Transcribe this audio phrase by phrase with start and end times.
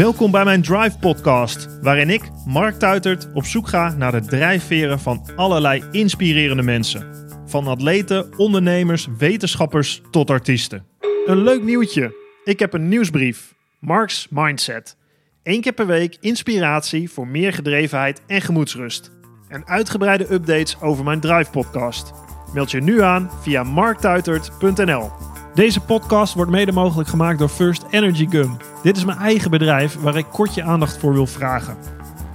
[0.00, 5.00] Welkom bij mijn Drive Podcast, waarin ik, Mark Tuitert, op zoek ga naar de drijfveren
[5.00, 7.28] van allerlei inspirerende mensen.
[7.46, 10.86] Van atleten, ondernemers, wetenschappers tot artiesten.
[11.26, 12.14] Een leuk nieuwtje.
[12.44, 13.54] Ik heb een nieuwsbrief.
[13.78, 14.96] Mark's Mindset.
[15.42, 19.10] Eén keer per week inspiratie voor meer gedrevenheid en gemoedsrust.
[19.48, 22.12] En uitgebreide updates over mijn Drive Podcast.
[22.54, 25.29] Meld je nu aan via marktuitert.nl.
[25.54, 28.56] Deze podcast wordt mede mogelijk gemaakt door First Energy Gum.
[28.82, 31.76] Dit is mijn eigen bedrijf waar ik kort je aandacht voor wil vragen.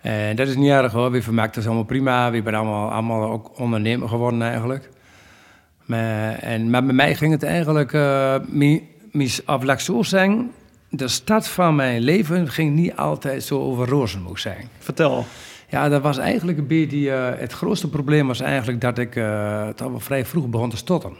[0.00, 1.10] En dat is niet erg hoor.
[1.10, 2.30] We vermaakten ons allemaal prima.
[2.30, 4.90] We zijn allemaal, allemaal ook ondernemer geworden eigenlijk.
[5.84, 8.34] Maar, en, maar bij mij ging het eigenlijk, uh,
[9.76, 10.52] ik zo zeggen,
[10.88, 14.68] de start van mijn leven ging niet altijd zo over rozen, moet zijn.
[14.78, 15.24] Vertel.
[15.68, 19.68] Ja, dat was eigenlijk een beetje, uh, het grootste probleem was eigenlijk dat ik uh,
[19.68, 21.16] toch wel vrij vroeg begon te stotteren.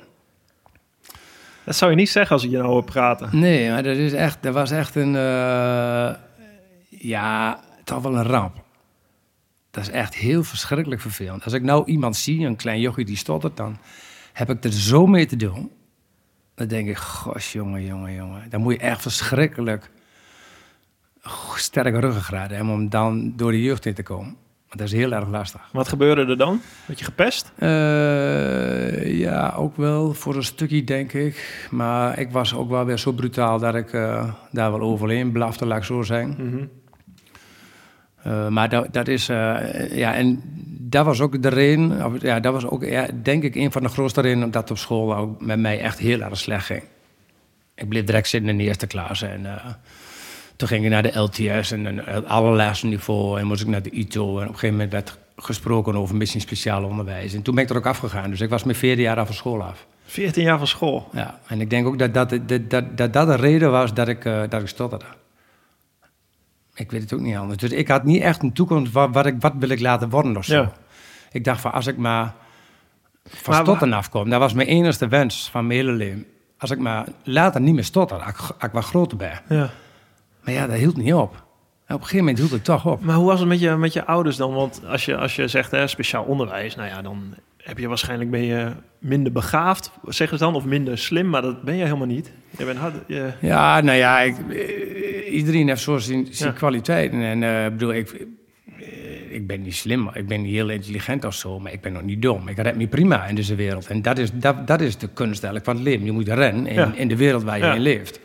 [1.64, 3.28] Dat zou je niet zeggen als ik je nou hoor praten.
[3.32, 6.10] Nee, maar dat, is echt, dat was echt een, uh,
[6.88, 8.68] ja, toch wel een ramp.
[9.70, 11.44] Dat is echt heel verschrikkelijk vervelend.
[11.44, 13.78] Als ik nou iemand zie, een klein jochie die stottert, dan
[14.32, 15.70] heb ik er zo mee te doen.
[16.54, 18.50] Dan denk ik, gosh, jongen, jongen, jongen.
[18.50, 19.90] Dan moet je echt verschrikkelijk
[21.54, 24.36] sterke ruggengraat hebben om dan door de jeugd in te komen.
[24.70, 25.68] Want dat is heel erg lastig.
[25.72, 26.60] Wat gebeurde er dan?
[26.86, 27.52] Werd je gepest?
[27.58, 31.68] Uh, ja, ook wel voor een stukje, denk ik.
[31.70, 35.66] Maar ik was ook wel weer zo brutaal dat ik uh, daar wel overheen blafte,
[35.66, 36.28] laat ik zo zeggen.
[36.28, 36.70] Mm -hmm.
[38.26, 39.36] Uh, maar dat, dat is, uh,
[39.96, 40.42] ja, en
[40.78, 43.82] dat was ook de reden, of, ja, dat was ook, ja, denk ik, een van
[43.82, 46.82] de grootste redenen dat op school ook met mij echt heel erg slecht ging.
[47.74, 49.66] Ik bleef direct zitten in de eerste klas en uh,
[50.56, 53.90] toen ging ik naar de LTS en een allerlaatste niveau en moest ik naar de
[53.90, 57.34] ITO en op een gegeven moment werd gesproken over misschien speciaal onderwijs.
[57.34, 59.62] En toen ben ik er ook afgegaan, dus ik was mijn 14 jaar van school
[59.62, 59.86] af.
[60.04, 61.08] 14 jaar van school?
[61.12, 64.08] Ja, en ik denk ook dat dat, dat, dat, dat, dat de reden was dat
[64.08, 65.04] ik, dat ik stotterde.
[66.80, 67.58] Ik weet het ook niet anders.
[67.58, 70.36] Dus ik had niet echt een toekomst, wat, wat, ik, wat wil ik laten worden
[70.36, 70.54] of zo.
[70.54, 70.72] Ja.
[71.32, 72.34] Ik dacht van, als ik maar
[73.24, 76.26] van maar, stotteren afkom, dat was mijn enige wens van mijn hele leven.
[76.58, 79.40] Als ik maar later niet meer stotter, als ik, als ik wat groter ben.
[79.48, 79.70] Ja.
[80.44, 81.32] Maar ja, dat hield niet op.
[81.86, 83.04] En op een gegeven moment hield het toch op.
[83.04, 84.54] Maar hoe was het met je, met je ouders dan?
[84.54, 88.30] Want als je, als je zegt hè, speciaal onderwijs, nou ja, dan heb je waarschijnlijk
[88.30, 92.06] ben je minder begaafd, zeggen ze dan, of minder slim, maar dat ben je helemaal
[92.06, 92.32] niet.
[92.58, 93.30] Je bent hard, je...
[93.40, 94.36] Ja, nou ja, ik,
[95.30, 96.56] iedereen heeft zo zijn, zijn ja.
[96.56, 97.22] kwaliteiten.
[97.22, 98.26] En uh, bedoel, ik,
[99.30, 102.02] ik ben niet slim, ik ben niet heel intelligent of zo, maar ik ben nog
[102.02, 102.48] niet dom.
[102.48, 103.86] Ik red me prima in deze wereld.
[103.86, 106.04] En dat is, dat, dat is de kunst eigenlijk van het leven.
[106.04, 106.92] Je moet rennen in, ja.
[106.94, 107.74] in de wereld waar je ja.
[107.74, 108.20] in leeft.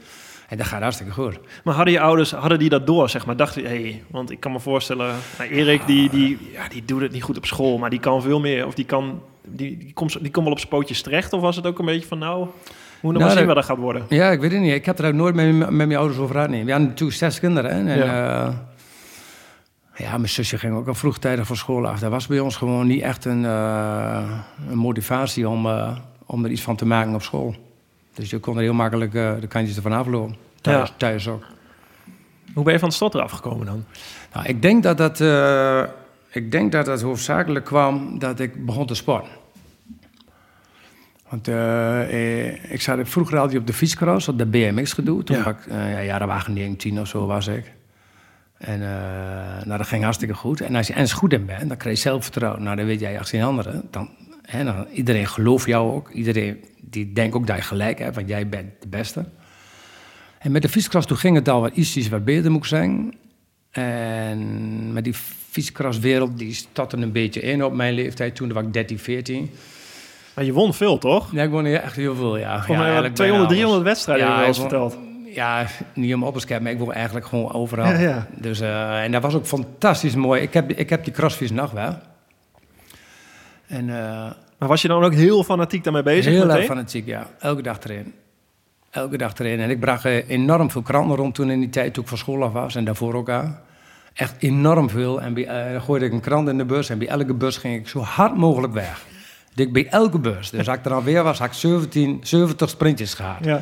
[0.47, 1.39] En dat gaat hartstikke goed.
[1.63, 3.35] Maar hadden je ouders, hadden die dat door, zeg maar?
[3.35, 7.01] Dachten hé, hey, want ik kan me voorstellen, nou, Erik, die, die, ja, die doet
[7.01, 8.66] het niet goed op school, maar die kan veel meer.
[8.66, 11.34] Of die kan, die, die, komt, die komt wel op zijn pootjes terecht.
[11.34, 12.47] Of was het ook een beetje van, nou,
[13.02, 14.05] nog nou, maar zien wat dat gaat worden?
[14.09, 14.73] Ja, ik weet het niet.
[14.73, 16.49] Ik heb er ook nooit met, met mijn ouders over gehad.
[16.49, 16.66] Nee.
[16.66, 17.72] We hadden natuurlijk zes kinderen.
[17.72, 17.91] Hè?
[17.91, 18.47] En, ja.
[18.47, 18.53] Uh,
[19.96, 21.99] ja, mijn zusje ging ook al vroegtijdig van school af.
[21.99, 24.31] Dat was bij ons gewoon niet echt een, uh,
[24.70, 27.55] een motivatie om, uh, om er iets van te maken op school.
[28.16, 30.35] Dus je kon er heel makkelijk de kantjes ervan aflopen.
[30.62, 30.96] Thuis, ja.
[30.97, 31.44] thuis ook.
[32.53, 33.85] Hoe ben je van het stotter afgekomen dan?
[34.34, 35.84] Nou, ik denk dat dat, uh,
[36.29, 39.32] ik denk dat dat hoofdzakelijk kwam dat ik begon te sporten.
[41.29, 45.23] Want uh, ik zat vroeger altijd op de fietscross, op de BMX gedoe.
[45.23, 45.50] Toen ja.
[45.50, 47.73] ik, ja, jaren waren 19 of zo was ik.
[48.58, 48.79] En
[49.66, 50.61] nou, dat ging hartstikke goed.
[50.61, 52.64] En als je eens goed in bent, dan krijg je zelfvertrouwen.
[52.64, 53.84] Nou, dan weet jij als geen andere.
[53.91, 54.09] Dan,
[54.46, 56.09] hè, dan, iedereen gelooft jou ook.
[56.09, 59.26] Iedereen die denkt ook dat je gelijk hebt, want jij bent de beste.
[60.40, 63.14] En met de fietskras toen ging het al wat ietsjes wat beter moet ik zeggen.
[63.72, 65.14] En met die
[65.50, 68.36] fietskraswereld, die startte een beetje in op mijn leeftijd.
[68.36, 69.52] Toen was ik 13, 14.
[70.36, 71.32] Maar je won veel, toch?
[71.32, 72.64] Ja, ik won echt heel veel, ja.
[72.68, 73.84] Ja, mij eigenlijk 200, bijna 300 alles.
[73.84, 74.97] wedstrijden je wel eens verteld.
[75.26, 77.86] Ja, niet om op te scheppen, maar ik won eigenlijk gewoon overal.
[77.86, 78.28] Ja, ja.
[78.38, 80.42] Dus, eh, en dat was ook fantastisch mooi.
[80.42, 81.97] Ik heb, ik heb die crossfiets nog wel.
[83.67, 86.34] En eh, Maar was je dan ook heel fanatiek daarmee bezig?
[86.34, 87.28] heel erg fanatiek, ja.
[87.40, 88.14] Elke dag erin.
[88.90, 89.59] Elke dag erin.
[89.59, 92.17] En ik bracht eh, enorm veel kranten rond toen in die tijd, toen ik van
[92.17, 92.76] school af was.
[92.76, 93.56] En daarvoor ook al.
[94.14, 95.22] Echt enorm veel.
[95.22, 96.90] En bij, eh, dan gooide ik een krant in de bus.
[96.90, 99.06] En bij elke bus ging ik zo hard mogelijk weg.
[99.53, 100.50] Dus bij elke bus.
[100.50, 103.46] Dus als ik er dan weer was, had ik 17, 70 sprintjes gehad.
[103.46, 103.61] Ja.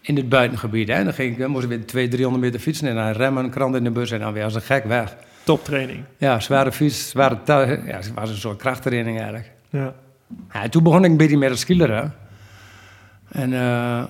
[0.00, 0.88] In het buitengebied.
[0.88, 1.04] Hè.
[1.04, 2.88] Dan ging ik, dan moest ik weer 200, 300 meter fietsen.
[2.88, 4.10] En dan remmen, een krant in de bus.
[4.10, 5.16] En dan weer als een gek weg.
[5.44, 6.04] Toptraining.
[6.16, 7.38] Ja, zware fiets, zware.
[7.46, 9.50] Ja, het was een soort krachttraining eigenlijk.
[9.70, 9.94] Ja.
[10.52, 12.14] Ja, toen begon ik een beetje met het skileren.
[13.28, 14.04] En eh,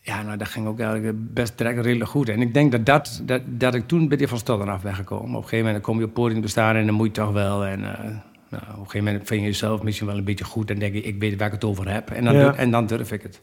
[0.00, 2.28] ja, nou, dat ging ook eigenlijk best direct redelijk goed.
[2.28, 4.94] En ik denk dat, dat, dat, dat ik toen een beetje van stad af ben
[4.94, 5.28] gekomen.
[5.30, 7.32] Op een gegeven moment kom je op podium te staan en dan moet je toch
[7.32, 7.64] wel.
[7.66, 8.04] En eh,
[8.48, 10.70] nou, op een gegeven moment vind je jezelf misschien wel een beetje goed.
[10.70, 12.10] En denk je, ik weet waar ik het over heb.
[12.10, 12.54] En dan, Ja.
[12.54, 13.40] en dan durf ik het.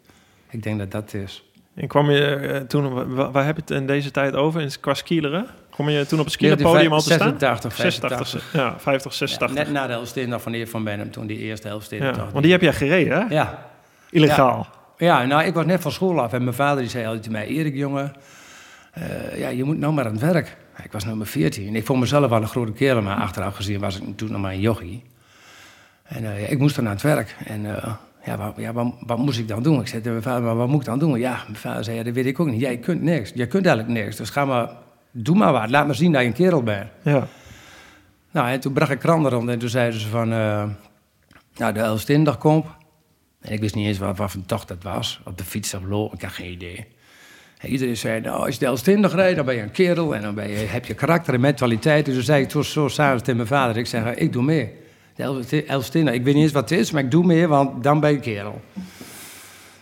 [0.50, 1.44] Ik denk dat dat is.
[1.74, 4.78] En kwam je eh, toen, wa- waar heb je het in deze tijd over?
[4.80, 5.46] Qua skileren?
[5.78, 7.40] Kom je toen op het skielerpodium al te staan?
[7.40, 8.54] 86, 86, 85.
[8.54, 9.58] ja, 50, Ja, 86.
[9.58, 12.26] net na de Elfstedendag van de heer Van Benham, toen die eerste Elfstedendag.
[12.26, 13.34] Ja, want die heb jij gereden, hè?
[13.36, 13.66] Ja,
[14.10, 14.68] Illegaal.
[14.98, 17.40] Ja, nou, ik was net van school af en mijn vader die zei altijd tegen
[17.40, 17.48] mij...
[17.48, 18.14] Erik, jongen,
[18.92, 20.58] eh, ja, je moet nou maar aan het werk.
[20.84, 21.76] Ik was nummer 14.
[21.76, 24.52] Ik vond mezelf wel een grote kerel, maar achteraf gezien was ik toen nog maar
[24.52, 25.04] een jochie.
[26.04, 27.36] En eh, ja, ik moest dan aan het werk.
[27.46, 27.94] En eh,
[28.26, 29.80] ja, wat, ja wat, wat moest ik dan doen?
[29.80, 31.20] Ik zei tegen mijn vader, maar wat moet ik dan doen?
[31.20, 32.62] Ja, mijn vader zei, ja, dat weet ik ook niet.
[32.62, 33.32] Jij kunt niks.
[33.36, 34.16] Je kunt eigenlijk niks.
[34.16, 34.70] Dus ga maar,
[35.24, 35.70] doe maar wat.
[35.70, 36.90] Laat maar zien dat je een kerel bent.
[37.04, 37.28] Ja.
[38.32, 40.32] Nou, en toen bracht ik kranten rond en toen zeiden ze van...
[40.32, 40.64] eh
[41.56, 42.66] nou, de Elfstedendag komt.
[43.42, 45.20] En ik wist niet eens wat, wat voor tocht dat was.
[45.26, 46.86] Op de fiets of loop, ik had geen idee.
[47.58, 50.16] En iedereen zei, nou, als je de Elfstedendag rijdt, dan ben je een kerel...
[50.16, 52.06] en dan ben je, heb je karakter en mentaliteit.
[52.06, 53.78] Dus toen zei ik toen zo s'avonds tegen mijn vader...
[53.78, 54.74] ik zeg, ik doe mee.
[55.16, 57.48] De Elfstedendag, ik weet niet eens wat het is, maar ik doe mee...
[57.48, 58.62] want dan ben je een kerel.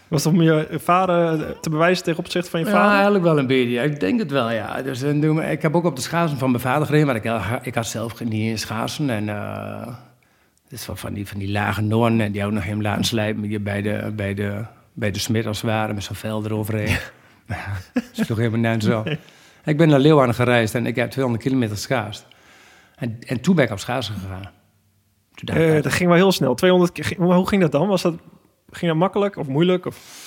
[0.07, 2.91] Was dat om je vader te bewijzen tegen opzichte van je Ja, vader?
[2.93, 3.69] eigenlijk wel een beetje.
[3.71, 3.81] ja.
[3.81, 4.81] Ik denk het wel, ja.
[4.81, 7.65] Dus, en toen- ik heb ook op de schaatsen van mijn vader gereden, maar ik,
[7.65, 9.09] ik had zelf niet in schaatsen.
[9.09, 9.87] En uh,
[10.69, 13.63] dus van, van, die, van die lage noorden, en die ook nog hem laten slijpen
[13.63, 16.97] bij de, bij de, bij de smid als het ware, met zo'n vel eroverheen.
[17.93, 19.03] dat is toch helemaal net zo.
[19.65, 22.25] Ik ben naar Leeuwarden gereisd en ik heb 200 kilometer schaatst.
[22.95, 24.49] En, en toen ben ik op schaatsen gegaan.
[25.45, 26.55] Eh, dat ging wel heel snel.
[26.55, 27.87] 200, keer- ging- hoe ging dat dan?
[27.87, 28.13] Was dat,
[28.75, 29.85] ging dat makkelijk of moeilijk?
[29.85, 30.23] Of?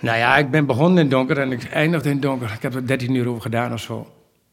[0.00, 2.52] Nou ja, ik ben begonnen in donker en ik eindigde in donker.
[2.52, 4.06] Ik heb er 13 uur over gedaan of zo.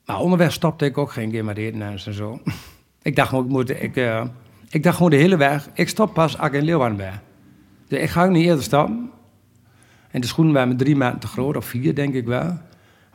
[0.06, 2.40] Maar onderweg stopte ik ook geen keer met eten en zo.
[3.02, 4.26] ik dacht gewoon, ik, moet, ik, eh,
[4.70, 7.22] ik dacht gewoon de hele weg, ik stop pas als ik in Leeuwarden ben.
[7.88, 9.10] Dus ik ga ook niet eerder stoppen.
[10.12, 12.58] En de schoenen waren me drie maanden te groot, of vier denk ik wel.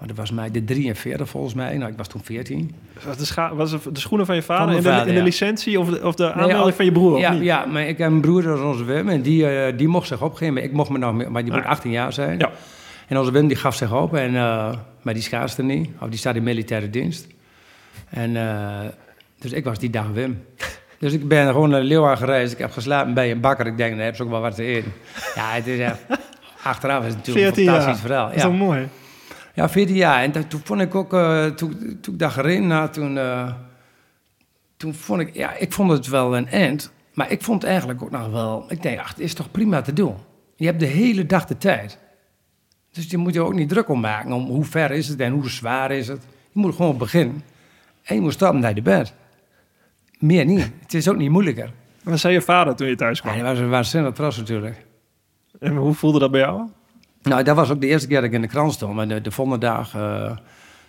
[0.00, 1.76] Maar dat was mij de 43 volgens mij.
[1.76, 2.74] Nou, ik was toen 14.
[3.06, 5.22] Was de, scha- was het de schoenen van je vader in de, vader, de ja.
[5.22, 7.14] licentie of de, of de aanmelding van je broer?
[7.14, 7.42] of Ja, niet?
[7.42, 9.08] ja, maar ik heb een broer, dat is onze Wim.
[9.08, 10.54] En die, eh, die mocht zich opgeven.
[10.54, 11.68] Maar ik mocht me nog maar die moet Ah.
[11.70, 12.38] 18 jaar zijn.
[12.38, 12.50] Ja.
[13.08, 15.90] En onze Wim die gaf zich op, en, eh, maar die schaatste niet.
[16.00, 17.26] Of die staat in militaire dienst.
[18.10, 18.78] En, eh,
[19.38, 20.44] dus ik was die dag Wim.
[20.98, 22.52] Dus ik ben gewoon naar Leeuwarden gereisd.
[22.52, 23.66] Ik heb geslapen bij een bakker.
[23.66, 24.92] Ik denk, dan heb ze ook wel wat te eten.
[25.34, 25.98] Ja, het is echt...
[26.62, 27.80] Achteraf is het natuurlijk 14 een jaar.
[27.82, 28.26] fantastisch verhaal.
[28.26, 28.88] Dat is toch mooi?
[29.54, 30.22] Ja, 14 jaar.
[30.22, 33.52] En dat- toen vond ik ook, eh, toen, toen ik daar gereden had, toen, eh,
[34.76, 36.92] toen vond ik, ja, ik vond het wel een end.
[37.14, 39.92] Maar ik vond eigenlijk ook nog wel, ik denk, ach, het is toch prima te
[39.92, 40.14] doen.
[40.56, 41.98] Je hebt de hele dag de tijd.
[42.92, 45.32] Dus je moet je ook niet druk om maken, om hoe ver is het en
[45.32, 46.22] hoe zwaar is het.
[46.52, 47.42] Je moet gewoon beginnen.
[48.02, 49.14] En je moet stappen naar de bed.
[50.18, 50.70] Meer niet.
[50.80, 51.72] Het is ook niet moeilijker.
[52.02, 53.34] Wat zei je vader toen je thuis kwam?
[53.34, 54.84] hij was waanzinnig trots natuurlijk.
[55.60, 56.68] En hoe voelde dat bij jou?
[57.22, 58.94] Nou, dat was ook de eerste keer dat ik in de krant stond.
[58.94, 60.36] Maar de, de volgende dag, eh,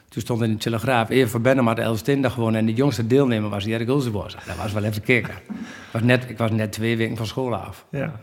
[0.10, 1.10] toen stond in de Telegraaf...
[1.10, 2.60] Eer van had de Elfstedendag gewonnen...
[2.60, 4.36] en de jongste deelnemer was Erik Ulzenbos.
[4.46, 5.34] Dat was wel even kicken.
[5.34, 7.86] ik, was net, ik was net twee weken van school af.
[7.92, 8.20] Ja.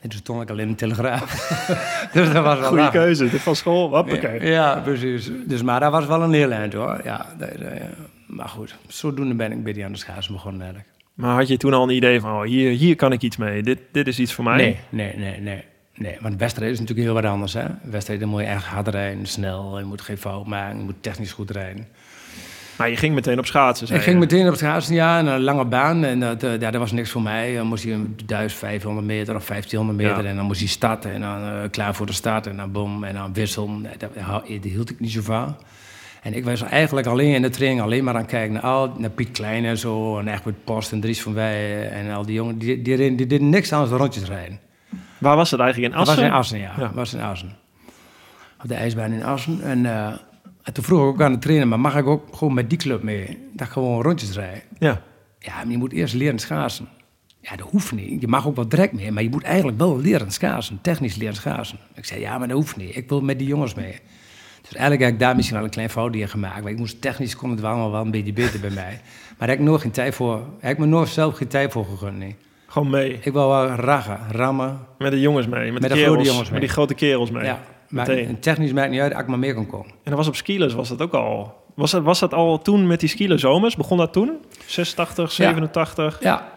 [0.00, 1.30] En toen stond ik al in de Telegraaf.
[2.12, 3.00] dus dat was wel Goede lachen.
[3.00, 3.30] keuze.
[3.30, 4.50] Dit van school, hoppakee.
[4.50, 5.30] Ja, precies.
[5.46, 7.00] Dus, maar dat was wel een heel eind, hoor.
[7.04, 7.84] Ja, dat, eh,
[8.26, 10.90] maar goed, zodoende ben ik bij die aan de schaatsen begonnen eigenlijk.
[11.14, 13.62] Maar had je toen al een idee van, oh, hier, hier kan ik iets mee.
[13.62, 14.56] Dit, dit is iets voor mij?
[14.56, 15.64] Nee, nee, nee, nee.
[15.94, 17.52] Nee, want wedstrijd is natuurlijk heel wat anders.
[17.52, 17.64] Hè?
[17.82, 19.78] Wedstrijden moet je echt hard rijden, snel.
[19.78, 21.86] Je moet geen fout maken, je moet technisch goed rijden.
[22.76, 25.64] Maar je ging meteen op schaatsen, zei Ik ging meteen op schaatsen, ja, een lange
[25.64, 26.04] baan.
[26.04, 27.54] En dat, eh, ja, dat was niks voor mij.
[27.54, 30.22] Dan moest je een 1500 meter of 1500 meter.
[30.22, 30.30] Ja.
[30.30, 32.46] En dan moest je starten en dan eh, klaar voor de start.
[32.46, 33.80] En dan boom, en dan wisselen.
[33.80, 35.56] Nee, Dat, dat hield ik niet zo van.
[36.22, 38.92] En ik was eigenlijk alleen in de training alleen maar aan het kijken naar, al,
[38.98, 40.18] naar Piet Klein en zo.
[40.18, 42.58] En Egbert Post en Dries van Wij en al die jongen.
[42.58, 44.60] Die, die, die, die deden niks anders dan rondjes rijden.
[45.22, 45.92] Waar was het eigenlijk?
[45.92, 46.30] In Dat was Assen?
[46.30, 46.92] in Assen, ja.
[46.94, 47.56] Was in Assen.
[48.62, 49.62] op de ijsbaan in Assen.
[49.62, 50.06] En, eh,
[50.62, 52.78] en toen vroeg ik ook aan de trainer, maar mag ik ook gewoon met die
[52.78, 53.38] club mee?
[53.52, 54.62] Dat ik gewoon rondjes rijden.
[54.78, 55.02] Ja.
[55.38, 56.88] Ja, maar je moet eerst leren schaatsen.
[57.40, 58.20] Ja, dat hoeft niet.
[58.20, 60.78] Je mag ook wel direct mee, maar je moet eigenlijk wel leren schaatsen.
[60.82, 61.78] Technisch leren schaatsen.
[61.94, 62.96] Ik zei, ja, maar dat hoeft niet.
[62.96, 63.98] Ik wil met die jongens mee.
[64.62, 66.54] Dus eigenlijk heb ik daar misschien wel een klein foutje in gemaakt.
[66.54, 69.00] Want ik moest technisch kon het wel allemaal wel een beetje beter bij mij.
[69.28, 70.46] Maar daar heb ik nooit geen tijd voor.
[70.60, 72.18] Heb ik me nooit zelf geen tijd voor gegund.
[72.18, 72.36] Nee.
[72.72, 73.18] Gewoon mee.
[73.20, 74.78] Ik wil wel raggen, rammen.
[74.98, 75.72] Met de jongens mee.
[75.72, 76.60] Met, Met de, de kerels, grote jongens Met mee.
[76.60, 77.44] die grote kerels mee.
[77.44, 79.86] Ja, maar en technisch maakt niet uit als ik maar meer kan komen.
[79.86, 81.54] En dat was op skilers, was dat ook al...
[81.74, 83.76] Was dat, was dat al toen met die skilers zomers?
[83.76, 84.44] Begon dat toen?
[84.66, 86.18] 86, 87?
[86.22, 86.48] Ja.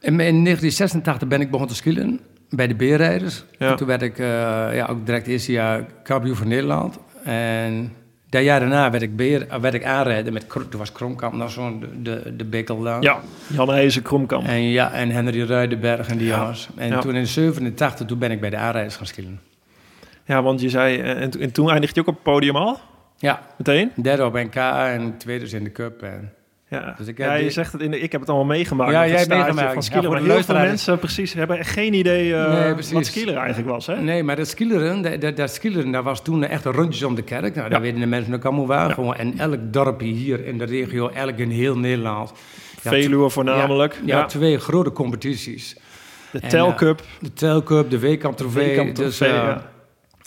[0.00, 3.44] In, in 1986 ben ik begonnen te skillen bij de B-rijders.
[3.58, 3.70] Ja.
[3.70, 4.26] En toen werd ik eh,
[4.74, 6.98] ja, ook direct eerste jaar kampioen van Nederland.
[7.24, 7.92] En
[8.30, 10.48] dat jaar daarna werd ik, beer, eh, werd ik aanrijden met...
[10.48, 13.02] Toen was Kromkamp nog zo'n de, de, de bikkel daar.
[13.02, 14.46] Ja, Jan Heijzen, Kromkamp.
[14.46, 16.38] En, ja, en Henry Ruidenberg en die Ja.
[16.38, 16.68] jongens.
[16.76, 16.98] En Ja.
[17.00, 19.40] toen in 87 toen ben ik bij de aanrijders gaan skillen.
[20.24, 20.98] Ja, want je zei...
[21.00, 22.78] eh, En, en toen eindigde je ook op het podium al?
[23.18, 23.90] Ja, Meteen?
[24.02, 26.02] derde op NK en tweede dus in de Cup.
[26.02, 26.32] En,
[26.70, 28.46] Ja, Dus ik heb ja je die- zegt het in de, ik heb het allemaal
[28.56, 28.90] meegemaakt.
[28.92, 29.66] Ja, jij hebt meegemaakt.
[29.66, 30.10] Van Ja, skileren.
[30.10, 33.68] maar de heel veel mensen precies, hebben echt geen idee eh, Nee, wat skileren eigenlijk
[33.70, 33.86] was.
[33.86, 34.00] Hè?
[34.00, 37.14] Nee, maar dat skileren, dat, dat, dat skileren, dat was toen echt een rondjes om
[37.14, 37.54] de kerk.
[37.54, 37.80] Nou, Ja.
[37.80, 38.88] weten de mensen ook allemaal waar.
[38.88, 38.94] Ja.
[38.94, 42.32] Gewoon, en elk dorpje hier in de regio, elk in heel Nederland.
[42.82, 43.94] Ja, Veluwe voornamelijk.
[44.04, 45.76] Ja, Ja, twee grote competities.
[46.32, 47.02] de Telcup.
[47.20, 48.92] De Telcup, de Weekamp Trofee.
[48.92, 49.62] Dus, eh, ja.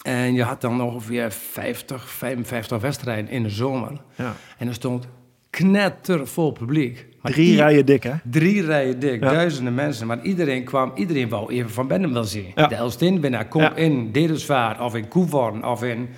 [0.01, 3.91] En je had dan ongeveer 50, 55 wedstrijden in de zomer.
[4.15, 4.33] Ja.
[4.57, 5.07] En er stond
[5.57, 7.05] knettervol publiek.
[7.21, 8.11] Maar Drie rijen dik, hè?
[8.23, 9.29] Drie rijen dik, Ja.
[9.31, 10.07] duizenden mensen.
[10.07, 12.45] Maar iedereen kwam, iedereen wou even van Bennem wel zien.
[12.55, 12.67] Ja.
[12.67, 13.75] De Elsteenwinnaar komt Ja.
[13.75, 16.09] in Dedelsvaart of in Koevorn of in,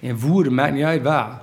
[0.00, 1.40] in Woerden, maakt niet uit waar.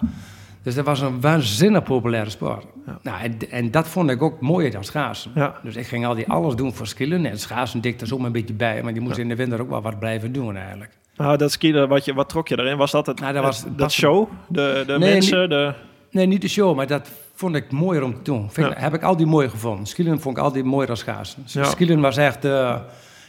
[0.64, 2.66] Dus dat was een waanzinnig populaire sport.
[3.02, 5.32] Nou, en, en dat vond ik ook mooier dan schaatsen.
[5.64, 7.26] Dus ik ging al die alles doen voor skillen.
[7.26, 8.84] En schaatsen dik er een beetje bij.
[8.84, 10.92] Maar je moest in de winter ook wel wat blijven doen eigenlijk.
[11.18, 12.78] Nou, dat skiën, wat, je, wat trok je erin?
[12.78, 14.30] Was dat het, Nou, dat was- het- dat dat- show?
[14.48, 15.50] De, de Nee, mensen?
[15.50, 15.74] De,
[16.12, 18.52] Nee, niet de show, maar dat vond ik mooier om te doen.
[18.52, 18.80] Vind ik- Ja.
[18.82, 19.86] Heb ik altijd mooi gevonden.
[19.86, 21.44] Skillen vond ik altijd mooier dan schaatsen.
[21.46, 22.00] Ja.
[22.00, 22.76] Was echt, eh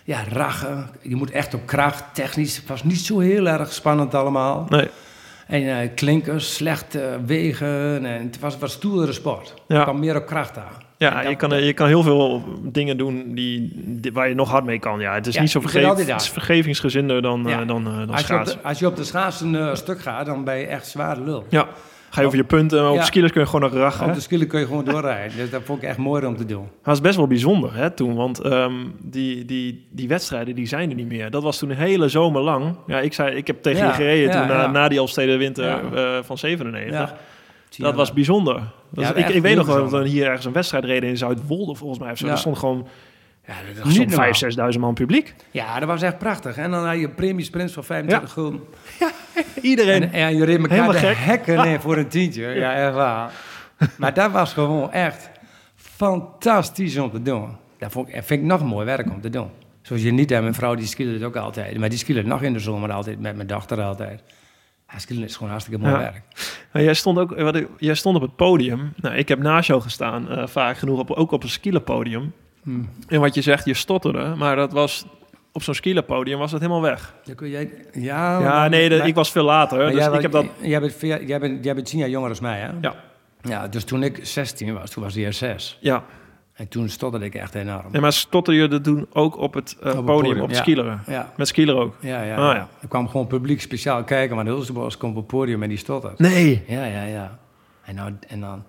[0.05, 0.91] ja, raggen.
[1.03, 2.57] Je moet echt op kracht, technisch.
[2.57, 4.67] Het was niet zo heel erg spannend allemaal.
[4.69, 4.89] nee.
[5.47, 8.05] En eh, klinkers, slecht eh, wegen.
[8.07, 9.55] En het was wat stoerdere sport.
[9.69, 9.83] Ja.
[9.83, 10.73] Kwam meer op kracht aan.
[10.97, 14.51] Ja, dat- je kan, je kan heel veel dingen doen die, die- waar je nog
[14.51, 15.01] hard mee kan.
[15.01, 17.65] Ja, het is Ja, niet zo vergeef, het is vergevingsgezinder dan, Ja.
[17.65, 20.45] dan, dan Als je, op de, als je op de schaatsen eh, stuk gaat, dan
[20.45, 21.47] ben je echt zwaar lul.
[21.49, 21.67] Ja,
[22.11, 22.83] ga je over je punten.
[22.83, 23.05] maar Op Ja.
[23.05, 24.07] skillers kun je gewoon nog rachen.
[24.07, 25.37] Op de skillen kun je gewoon doorrijden.
[25.37, 26.69] Dus dat vond ik echt mooier om te doen.
[26.83, 28.73] Het is best wel bijzonder hè, toen, want ehm,
[29.03, 31.31] die, die, die wedstrijden die zijn er niet meer.
[31.31, 32.77] Dat was toen een hele zomer lang.
[32.87, 34.71] Ja, ik, zei, ik heb tegen je gereden toen na, ja.
[34.71, 36.99] na die Elfsteden winter eh, van 97.
[37.71, 37.85] Ja.
[37.85, 38.63] Dat was bijzonder.
[38.91, 41.17] Dat Ja, ik, ik weet nog wel dat we hier ergens een wedstrijd reden in
[41.17, 42.11] Zuidwolde volgens mij.
[42.11, 42.27] Of zo.
[42.27, 42.33] Ja.
[42.33, 42.87] Er stond gewoon
[43.49, 44.27] ja, er normaal.
[44.71, 45.35] 5.000, 6.000 man publiek.
[45.51, 46.57] Ja, dat was echt prachtig.
[46.57, 48.61] En dan had je premiesprints van 25 gulden.
[49.63, 50.03] Iedereen.
[50.03, 51.17] En, en je reed elkaar Helemaal de gek.
[51.17, 52.47] hekken voor een tientje.
[52.49, 53.33] Ja, echt waar.
[53.97, 55.31] Maar dat was gewoon echt
[55.75, 57.57] fantastisch om te doen.
[57.79, 59.51] Dat vond ik, vind ik nog mooi werk om te doen.
[59.83, 61.79] Zoals je niet hebt, mijn vrouw die skilde het ook altijd.
[61.79, 64.23] Maar die skilde nog in de zomer altijd, met mijn dochter altijd.
[64.93, 65.99] Ja, skillen is gewoon hartstikke mooi Ja.
[66.01, 66.23] werk.
[66.73, 68.93] Maar jij, stond ook, wat ik- jij stond op het podium.
[68.97, 72.33] Nou, ik heb naast jou gestaan, eh, vaak genoeg, op, ook op een skielerpodium.
[72.69, 72.89] Hmm.
[73.09, 74.35] En wat je zegt, je stotterde.
[74.37, 75.07] Maar dat was,
[75.53, 77.15] op zo'n skielerpodium was het helemaal weg.
[77.25, 79.79] Dan kun jij, ja, ja, nee, maar- ik was veel later.
[79.79, 80.47] Dus jij, ik heb dat...
[80.61, 82.71] Jij bent, jij, bent, jij bent tien jaar jonger dan mij, hè?
[82.81, 82.95] Ja,
[83.43, 85.79] Ja, dus toen ik 16 was, toen was hij er 6.
[85.81, 86.05] ja.
[86.55, 87.87] En toen stotterde ik echt enorm.
[87.93, 90.57] En maar stotter je dat doen ook op het eh, het podium, podium, op ja.
[90.57, 91.03] skileren?
[91.07, 91.97] Ja, Met skieler ook?
[92.01, 92.35] ja, ja.
[92.37, 92.69] Ah, ja.
[92.81, 95.79] Er kwam gewoon publiek speciaal kijken, maar de Hulsebos komt op het podium en die
[95.79, 96.19] stottert.
[96.19, 96.65] Nee.
[96.67, 97.39] Ja, ja, ja.
[97.85, 98.65] En, nou, en dan...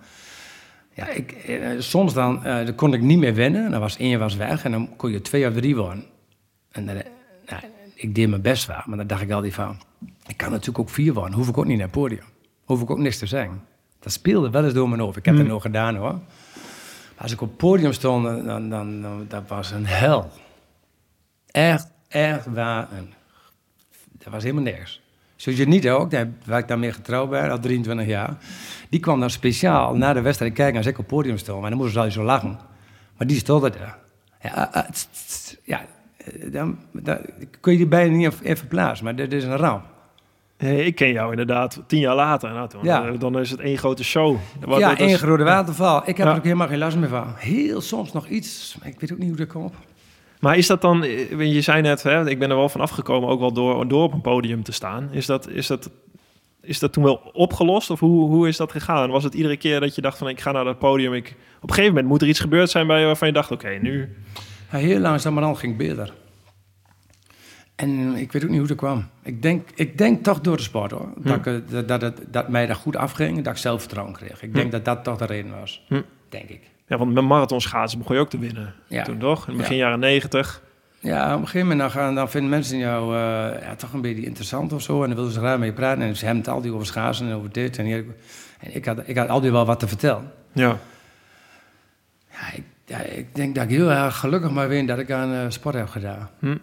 [1.00, 3.72] Ja, ik, eh, soms dan, eh, dan kon ik niet meer winnen.
[3.72, 6.06] Dan was één was weg en dan kon je twee of drie worden.
[6.72, 7.06] En dan, eh,
[7.46, 7.63] nou,
[7.94, 9.77] ik deed mijn best wel, maar dan dacht ik altijd van...
[10.27, 12.24] Ik kan natuurlijk ook vier worden, hoef ik ook niet naar het podium.
[12.63, 13.62] Hoef ik ook niks te zeggen.
[14.00, 15.18] Dat speelde wel eens door mijn hoofd.
[15.18, 15.44] Ik heb Hmm.
[15.44, 16.12] het nog gedaan hoor.
[16.13, 20.29] Maar als ik op het podium stond, dan, dan, dan, dan- dat was een hel.
[21.51, 22.88] Echt, echt waar.
[24.12, 25.01] Dat was helemaal niks.
[25.39, 26.12] Zoals je niet ook,
[26.46, 28.38] waar ik daarmee getrouwd ben, al 23 jaar.
[28.89, 31.62] Die kwam dan speciaal na de wedstrijd kijken als ik op het podium stond.
[31.62, 32.60] Maar dan moesten ze al zo lachen.
[33.17, 33.96] Maar die stond er.
[34.41, 35.81] Ja, eh, tst, tst, ja
[36.17, 37.17] eh, dan, dan
[37.60, 39.05] kun je die bijna niet even- plaatsen.
[39.05, 39.84] Maar dit is een ramp.
[40.58, 42.50] Ik ken jou inderdaad tien jaar later.
[42.53, 43.08] Nou, toen, Ja.
[43.08, 44.38] eh, Dan is het één grote show.
[44.65, 46.00] Wat- ja, dat één grote waterval.
[46.00, 46.31] Ik heb Ja.
[46.31, 47.34] er ook helemaal geen last meer van.
[47.36, 49.74] Heel soms nog iets, maar ik weet ook niet hoe dat komt.
[50.39, 53.29] Maar is dat dan, eh, je zei net, hè, ik ben er wel van afgekomen,
[53.29, 55.10] ook wel door, door op een podium te staan.
[55.12, 55.89] Is dat, is dat,
[56.62, 59.10] is dat toen wel opgelost of hoe, hoe is dat gegaan?
[59.12, 61.69] Was het iedere keer dat je dacht van ik ga naar dat podium, ik, op
[61.69, 64.15] een gegeven moment moet er iets gebeurd zijn bij je waarvan je dacht, oké, nu...
[64.72, 66.13] Ja, heel langzamerhand ging het beter.
[67.75, 69.08] En ik weet ook niet hoe het kwam.
[69.24, 71.10] Ik denk, ik denk toch door de sport hoor.
[71.17, 71.53] Dat, ik, eh,
[71.88, 74.41] dat, dat, dat mij dat goed afging en dat ik zelfvertrouwen kreeg.
[74.41, 74.72] Ik denk Hm.
[74.72, 75.86] dat dat toch de reden was.
[75.88, 76.01] Hm.
[76.29, 76.62] Denk ik.
[76.89, 78.74] Ja, want met marathonschaatsen begon je ook te winnen.
[78.88, 79.03] Ja.
[79.03, 79.48] Toen toch?
[79.48, 79.84] In begin Ja.
[79.84, 80.62] jaren negentig.
[81.00, 84.01] Ja, op een gegeven moment dan, gaan, dan vinden mensen jou eh, ja, toch een
[84.01, 85.01] beetje interessant of zo.
[85.01, 86.03] En dan willen ze graag mee praten.
[86.03, 88.05] En ze hebben het altijd over schaatsen en over dit en hier.
[88.60, 90.31] En ik had, ik had altijd wel wat te vertellen.
[90.51, 90.77] Ja.
[92.31, 95.34] Ja, ik, ja, ik denk dat ik heel erg gelukkig maar ben dat ik aan
[95.34, 96.29] eh, sport heb gedaan.
[96.39, 96.58] Hm.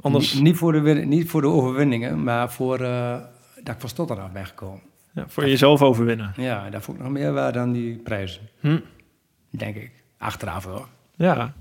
[0.00, 3.16] Anders, Niet, niet, voor de, win- niet voor de overwinningen, maar voor eh,
[3.62, 4.80] dat ik van Stotter af ben gekomen.
[5.12, 6.32] ja, voor jezelf overwinnen.
[6.36, 8.42] Ja, dat vond ik nog meer waard dan die prijzen.
[8.60, 8.78] Hm.
[9.56, 9.92] Denk ik.
[10.18, 10.88] Achteraf hoor.
[11.14, 11.52] Ja.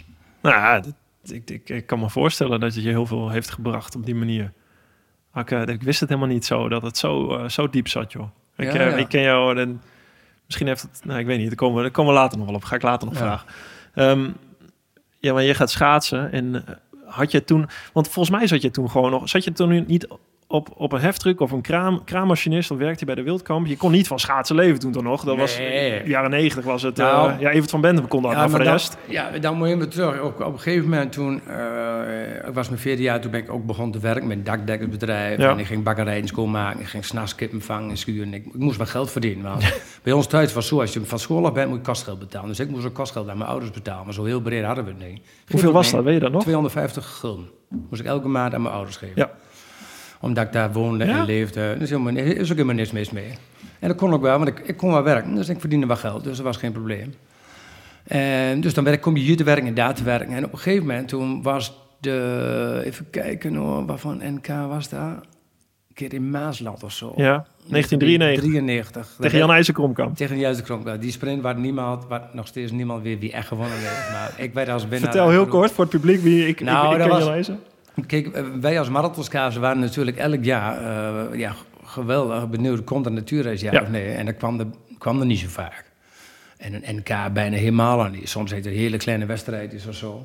[0.42, 0.94] Nou ja, dat-
[1.32, 4.16] ik, ik, ik kan me voorstellen dat het je heel veel heeft gebracht op die
[4.16, 4.52] manier.
[5.36, 8.12] Ik, eh, ik wist het helemaal niet zo, dat het zo, eh, zo diep zat,
[8.12, 8.28] joh.
[8.58, 8.96] Ik, Ja, eh, ja.
[8.96, 9.82] ik ken jou en
[10.46, 11.02] misschien heeft het...
[11.06, 12.64] Nou, ik weet niet, daar komen, we- daar komen we later nog wel op.
[12.64, 13.22] Ga ik later nog Ja.
[13.24, 13.48] vragen.
[13.94, 14.30] Ehm,
[15.20, 16.64] ja, maar je gaat schaatsen en
[17.06, 17.68] had je toen...
[17.94, 19.30] Want volgens mij zat je toen gewoon nog...
[19.30, 20.08] Zat je toen niet
[20.54, 23.68] op, op een heftruck of een kraam, kraammachinist of werkte je bij de Wildkamp?
[23.68, 25.24] Je kon niet van schaatsen leven toen toch nog?
[25.24, 26.08] Dat was Nee.
[26.08, 27.00] jaren negentig was het...
[27.00, 27.40] eh, Nou.
[27.40, 28.98] ja, Evert van Benden kon dat, maar voor de dan, rest...
[29.08, 30.22] Ja, dan moet je terug.
[30.22, 31.42] Op, op een gegeven moment toen...
[31.48, 34.44] eh, ik was mijn vierde jaar, toen ben ik ook begonnen te werken met een
[34.44, 35.38] dakdekkersbedrijf.
[35.38, 35.50] Ja.
[35.50, 36.80] En ik ging bakkerijen schoonmaken.
[36.80, 38.34] Ik ging s'nachts kippen vangen en schuren.
[38.34, 39.44] Ik, ik moest wel geld verdienen.
[39.44, 39.64] Want
[40.04, 42.20] bij ons thuis was het zo, als je van school af bent, moet je kostgeld
[42.20, 42.48] betalen.
[42.50, 44.04] Dus ik moest ook kostgeld aan mijn ouders betalen.
[44.06, 45.22] Maar zo heel breed hadden we het niet.
[45.50, 46.42] Hoeveel was dat, weet je dat nog?
[46.42, 47.50] 250 gulden.
[47.90, 49.14] Moest ik elke maand aan mijn ouders geven.
[49.16, 49.32] Ja.
[50.24, 51.18] Omdat ik daar woonde Ja?
[51.20, 51.76] en leefde.
[51.80, 53.30] Is, helemaal, er is ook helemaal niks mis mee.
[53.80, 55.36] En dat kon ook wel, want ik, ik kon wel werken.
[55.36, 57.14] Dus ik verdiende wel geld, dus dat was geen probleem.
[58.04, 60.36] En dus dan kom je hier te werken en daar te werken.
[60.36, 62.82] En op een gegeven moment, toen was de...
[62.86, 65.00] Even kijken hoor, waarvan NK was dat?
[65.00, 67.14] Een keer in Maasland of zo.
[67.16, 68.44] Ja, 1993.
[68.44, 69.16] 93.
[69.20, 70.16] Tegen Jan IJzerkromkamp.
[70.16, 71.02] Tegen juiste kronk.
[71.02, 74.10] Die sprint waar niemand, waar nog steeds niemand weet wie echt gewonnen heeft.
[74.12, 75.12] Maar ik werd als winnaar.
[75.12, 77.60] Vertel heel kort voor het publiek wie ik, Nou, ik, ik dat ken was- Jan.
[78.08, 80.78] Kijk, eh, wij als marathonskazen waren natuurlijk elk jaar
[81.32, 82.84] eh, ja, geweldig benieuwd.
[82.84, 83.82] Komt er natuurreis, ja, Ja.
[83.82, 84.12] of nee?
[84.12, 84.66] En dat kwam er,
[84.98, 85.92] kwam er niet zo vaak.
[86.58, 88.30] En een NK bijna helemaal niet.
[88.30, 90.24] Soms heet het hele kleine wedstrijdjes of zo.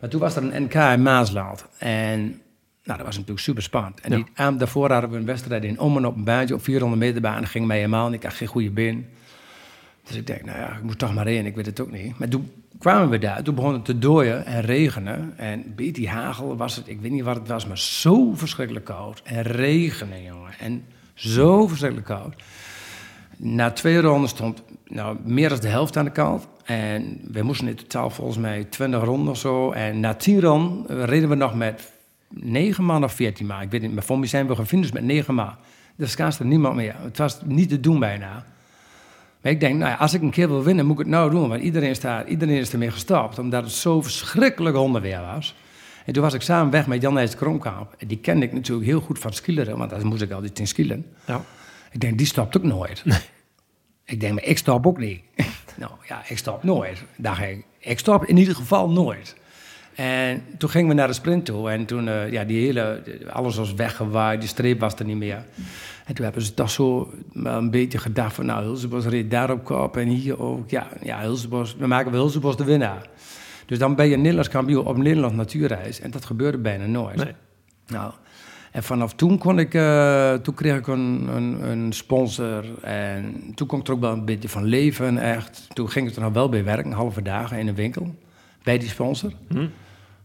[0.00, 1.66] Maar toen was er een NK in Maasland.
[1.78, 2.20] En
[2.84, 4.00] nou, dat was natuurlijk super spannend.
[4.00, 4.16] En Ja.
[4.16, 7.20] die avond daarvoor hadden we een wedstrijd in Ommen op een baantje op 400 meter
[7.20, 7.40] baan.
[7.40, 8.16] Dat ging mij helemaal niet.
[8.22, 9.06] Ik had geen goede been.
[10.06, 11.46] Dus ik denk, nou ja, ik moet toch maar in.
[11.46, 12.18] Ik weet het ook niet.
[12.18, 13.42] Maar toen kwamen we daar.
[13.42, 15.32] Toen begon het te dooien en regenen.
[15.36, 16.88] En een beetje hagel was het.
[16.88, 19.22] Ik weet niet wat het was, maar zo verschrikkelijk koud.
[19.24, 20.52] En regenen, jongen.
[20.58, 20.84] En
[21.14, 22.34] zo verschrikkelijk koud.
[23.36, 26.46] Na twee ronden stond nou, meer dan de helft aan de kant.
[26.64, 29.72] En we moesten in totaal volgens mij 20 ronden of zo.
[29.72, 31.92] En na tien ronden eh, reden we nog met
[32.28, 33.60] negen man of veertien man.
[33.60, 35.54] Ik weet niet, maar voor mij zijn we gefinished met negen man.
[35.96, 36.94] Er niemand meer.
[36.98, 38.44] Het was niet te doen bijna.
[39.42, 41.30] Maar ik denk, nou ja, als ik een keer wil winnen, moet ik het nou
[41.30, 41.48] doen.
[41.48, 45.54] Want iedereen, staat, iedereen is ermee gestopt, omdat het zo verschrikkelijk hondenweer was.
[46.04, 47.94] En toen was ik samen weg met Jan Nijs Kromkamp.
[47.98, 50.66] En die kende ik natuurlijk heel goed van skileren, want daar moest ik altijd in
[50.66, 51.06] skileren.
[51.26, 51.44] Ja.
[51.90, 53.04] Ik denk, die stopt ook nooit.
[54.04, 55.22] Ik denk, maar ik stop ook niet.
[55.76, 57.02] nou ja, ik stop nooit.
[57.16, 59.36] Dacht ik, ik stop in ieder geval nooit.
[59.94, 61.70] En toen gingen we naar de sprint toe.
[61.70, 64.40] En toen, eh, ja, die hele, alles was weggewaaid.
[64.40, 65.44] Die streep was er niet meer.
[66.04, 68.46] En toen hebben ze toch zo wel een beetje gedacht van...
[68.46, 70.70] Nou, Hulsebos reed daar op kop en hier ook.
[70.70, 73.08] Ja, ja Hulsebos, we maken wel Hulsebos de winnaar.
[73.66, 76.00] Dus dan ben je Nederlands kampioen op Nederlands natuurreis.
[76.00, 77.16] En dat gebeurde bijna nooit.
[77.16, 77.32] Nee.
[77.86, 78.12] Nou,
[78.72, 83.66] en vanaf toen kon ik, eh, toen kreeg ik een, een, een sponsor en toen
[83.66, 85.66] kon ik er ook wel een beetje van leven, echt.
[85.72, 88.14] Toen ging ik er nog wel bij werken, halve dagen in een winkel,
[88.62, 89.32] bij die sponsor.
[89.48, 89.66] Hm.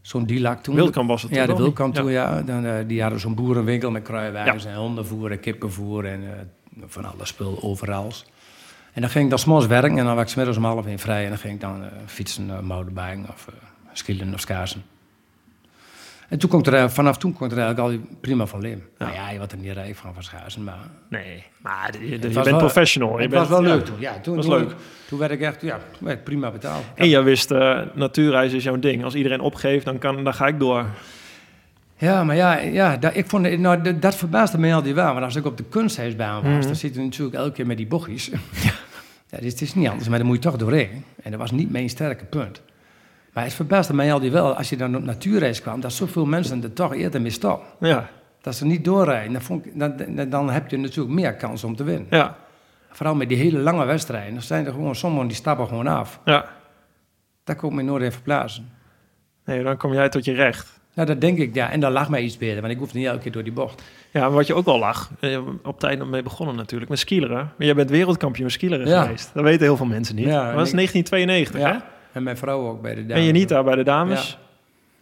[0.07, 0.75] Zo'n Dilak toen.
[0.75, 2.03] Wildkamp was het Ja, toen de wel Wildkamp niet?
[2.03, 2.41] toen, ja.
[2.41, 7.05] Dan, eh, die hadden zo'n boerenwinkel met kruiwagens en hondenvoer en kippenvoer en eh, van
[7.05, 8.11] alle spul overal.
[8.93, 10.85] En dan ging ik dan s'morgens werken en dan was ik 's middags om half
[10.85, 13.55] één vrij en dan ging ik dan eh, fietsen, uh, mountainbiken of uh,
[13.93, 14.83] skielen of schaatsen.
[16.27, 18.81] En toen kon er, eh, vanaf toen kon er eigenlijk al prima van leven.
[18.97, 19.05] Ja.
[19.05, 20.77] Nou ja, je wordt er niet rijk van van maar...
[21.09, 23.15] Nee, maar je, je Het bent wel- professional.
[23.15, 23.75] Je Het bent, was wel ja.
[23.75, 23.95] leuk toen.
[23.99, 24.71] Ja, toen, was toen, leuk.
[25.07, 26.83] Toen werd ik echt, ja, werd prima betaald.
[26.95, 29.03] En je wist, eh natuurreis is jouw ding.
[29.03, 30.85] Als iedereen opgeeft, dan, kan, dan ga ik door.
[31.97, 35.11] Ja, maar ja, ja dat, ik vond, het- nou, dat, dat verbaasde me altijd wel.
[35.13, 36.61] Want als ik op de kunsthuisbaan was, Mhm.
[36.61, 38.25] dan zit je natuurlijk elke keer met die bochtjes.
[38.63, 38.71] ja.
[39.29, 41.03] Ja, dit is niet anders, maar dan moet je toch doorheen.
[41.23, 42.61] En dat was niet mijn sterke punt.
[43.37, 46.63] Maar het verbaasde mij altijd wel, als je dan op natuurreis kwam, dat zoveel mensen
[46.63, 47.67] er toch eerder mee stoppen.
[47.87, 48.09] Ja,
[48.41, 49.33] Dat ze niet doorrijden.
[49.33, 52.07] Dan, vond ik, dan, dan- heb je natuurlijk meer kans om te winnen.
[52.09, 52.37] ja,
[52.91, 54.33] Vooral met die hele lange wedstrijden.
[54.33, 56.19] Dan zijn er gewoon sommigen die stappen gewoon af.
[56.25, 56.45] ja.
[57.43, 58.69] Dat kon ik me nooit even verplaatsen.
[59.45, 60.79] Nee, dan kom jij tot je recht.
[60.93, 61.71] Nou, dat denk ik, ja.
[61.71, 63.81] En dan lag mij iets beter, want ik hoefde niet elke keer door die bocht.
[64.11, 67.37] Ja, maar wat je ook wel lag, eh, op tijd mee begonnen natuurlijk, met skileren.
[67.37, 69.01] Maar jij bent wereldkampioen skileren Ja.
[69.03, 69.31] geweest.
[69.33, 70.25] Dat weten heel veel mensen niet.
[70.25, 71.96] Ja, dat was en ik- 1992, hè?
[72.11, 73.15] En mijn vrouw ook bij de dames.
[73.17, 74.29] En je niet daar bij de dames.
[74.31, 74.45] Ja.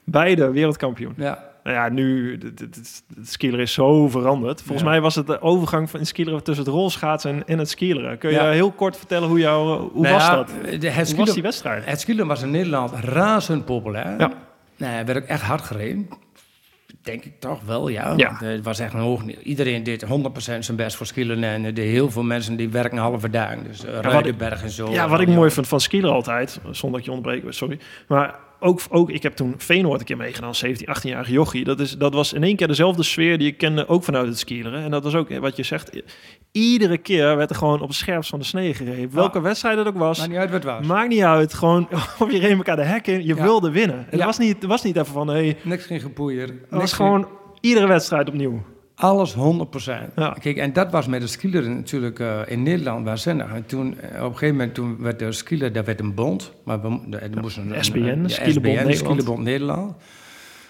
[0.03, 1.13] Beide wereldkampioen.
[1.17, 1.53] Ja.
[1.63, 4.61] Nou ja, nu, het, skileren is zo veranderd.
[4.61, 4.89] Volgens Ja.
[4.89, 8.17] mij was het de overgang van het skileren tussen het rolschaatsen en, en het skileren.
[8.17, 8.49] Kun je Ja.
[8.49, 10.47] heel kort vertellen hoe, jou, hoe Nou was ja, dat?
[10.47, 11.85] De, Hoe het, was die wedstrijd?
[11.85, 14.19] het skielen was in Nederland razend populair.
[14.19, 14.31] Ja.
[14.77, 16.07] Nou, er werd ook echt hard gereden.
[17.01, 18.15] Denk ik toch wel, ja.
[18.17, 19.45] Eh, Het was echt een hoog niveau.
[19.45, 21.43] Iedereen deed 100% zijn best voor skielen.
[21.43, 23.63] En er heel veel mensen die werken halve dagen.
[23.63, 24.91] Dus uh, en zo.
[24.91, 27.79] Ja, wat ik mooi vind van skileren altijd, zonder dat je onderbreekt, sorry.
[28.07, 31.63] Maar ook, ook ik heb toen Feyenoord een keer meegedaan, 17, 18-jarige jochie.
[31.63, 34.39] Dat, is, dat was in één keer dezelfde sfeer die ik kende, ook vanuit het
[34.39, 34.83] skileren.
[34.83, 36.01] En dat was ook wat je zegt,
[36.51, 39.09] iedere keer werd er gewoon op het scherpst van de snee gereden.
[39.15, 40.85] Welke wedstrijd het ook was, Maakt niet uit wat het was.
[40.87, 41.53] maakt niet uit.
[41.53, 41.87] Gewoon,
[42.19, 43.41] of je reed elkaar de hek in, je Ja.
[43.41, 44.05] wilde winnen.
[44.09, 44.25] Het, Ja.
[44.25, 46.47] was niet, het was niet even van, hey, Niks geen gepoeier.
[46.47, 47.27] het was gewoon
[47.61, 48.63] iedere wedstrijd opnieuw.
[48.95, 49.37] Alles 100%.
[50.15, 50.35] Ja.
[50.39, 53.53] Kijk, en dat was met de skileren natuurlijk eh, in Nederland waanzinnig.
[53.53, 56.51] En toen, eh, op een gegeven moment, toen werd de skieler, daar werd een bond.
[56.63, 59.95] Maar we, de, er moest een, SBN, een- ja, Nederland.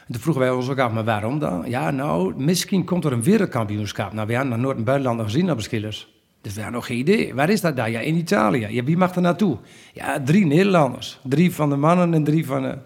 [0.08, 1.64] En toen vroegen wij ons ook af, maar waarom dan?
[1.68, 4.14] Ja, nou, misschien komt er een wereldkampioenschap.
[4.14, 6.14] Nou, we hadden nog nooit een buitenlander gezien op de skillers.
[6.42, 7.34] Dus we hadden nog geen idee.
[7.34, 7.90] Waar is dat daar?
[7.92, 8.68] Ja, in Italië.
[8.70, 9.58] Ja, wie mag er naartoe?
[9.94, 11.20] Ja, drie Nederlanders.
[11.24, 12.78] Drie van de mannen en drie van de,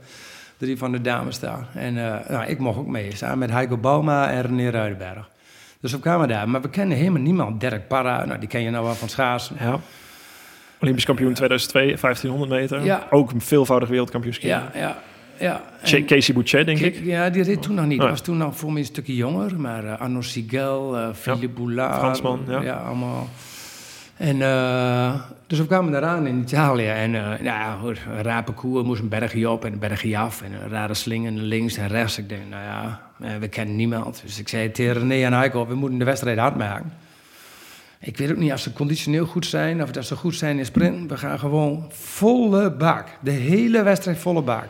[0.59, 1.67] drie van de dames daar.
[1.73, 5.29] En eh, nou, ik mocht ook mee, samen met Heiko Bauma en René Ruidenberg.
[5.81, 6.49] Dus we kwamen daar.
[6.49, 7.59] Maar we kennen helemaal niemand.
[7.59, 9.55] Dirk Parra, nou, die ken je nou wel van schaatsen.
[9.59, 9.79] Ja.
[10.81, 12.83] Olympisch kampioen 2002, 1500 meter.
[12.83, 13.07] Ja.
[13.09, 14.35] Ook een veelvoudig wereldkampioen.
[14.39, 14.97] Ja, ja,
[15.39, 15.61] ja.
[15.81, 16.99] En- Casey Boucher, denk ik.
[17.03, 17.97] Ja, die reed toen nog niet.
[17.97, 17.99] Nee.
[17.99, 19.59] Die was toen nog voor mij een stukje jonger.
[19.59, 21.97] Maar eh Arno Sigel, eh Philippe Boulard.
[21.97, 22.73] Fransman, ja.
[22.73, 23.27] allemaal.
[24.19, 25.13] En eh,
[25.47, 26.87] dus we kwamen eraan in Italië.
[26.87, 28.85] En eh nou een raar parcours.
[28.85, 30.41] moest een bergje op en een bergje af.
[30.41, 32.17] En een rare slingen links en rechts.
[32.17, 34.21] Ik denk, nou ja, eh, we kennen niemand.
[34.23, 36.93] Dus ik zei tegen René en Heiko, we moeten de wedstrijd hard maken.
[37.99, 40.65] Ik weet ook niet of ze conditioneel goed zijn of dat ze goed zijn in
[40.65, 41.07] sprinten.
[41.07, 43.07] We gaan gewoon volle bak.
[43.21, 44.67] De hele wedstrijd volle bak.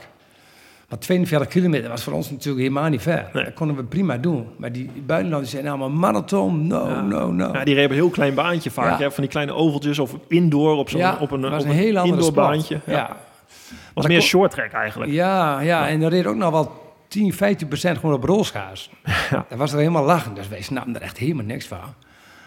[0.90, 3.30] Maar 42 kilometer was voor ons natuurlijk helemaal niet ver.
[3.34, 3.44] Nee.
[3.44, 4.48] Dat konden we prima doen.
[4.58, 7.02] Maar die buitenlanders zijn allemaal marathon, no, Ja.
[7.02, 7.50] no, no.
[7.54, 9.00] Ja, die reden een heel klein baantje vaak.
[9.00, 9.10] Ja.
[9.12, 12.04] Van die kleine ovaltjes of indoor op zo'n Ja, op een, was op een heel
[12.04, 12.36] indoor sport.
[12.36, 12.80] baantje.
[12.86, 12.94] Ja.
[12.94, 13.18] Ja.
[13.94, 15.12] was meer kon- short track eigenlijk.
[15.12, 16.72] Ja, ja, en er reed ook nog wel
[17.08, 18.90] 10, 15 procent gewoon op rolschaars.
[19.32, 19.46] Ja.
[19.50, 21.80] Dat was er helemaal lachen, dus wij snapten er echt helemaal niks van.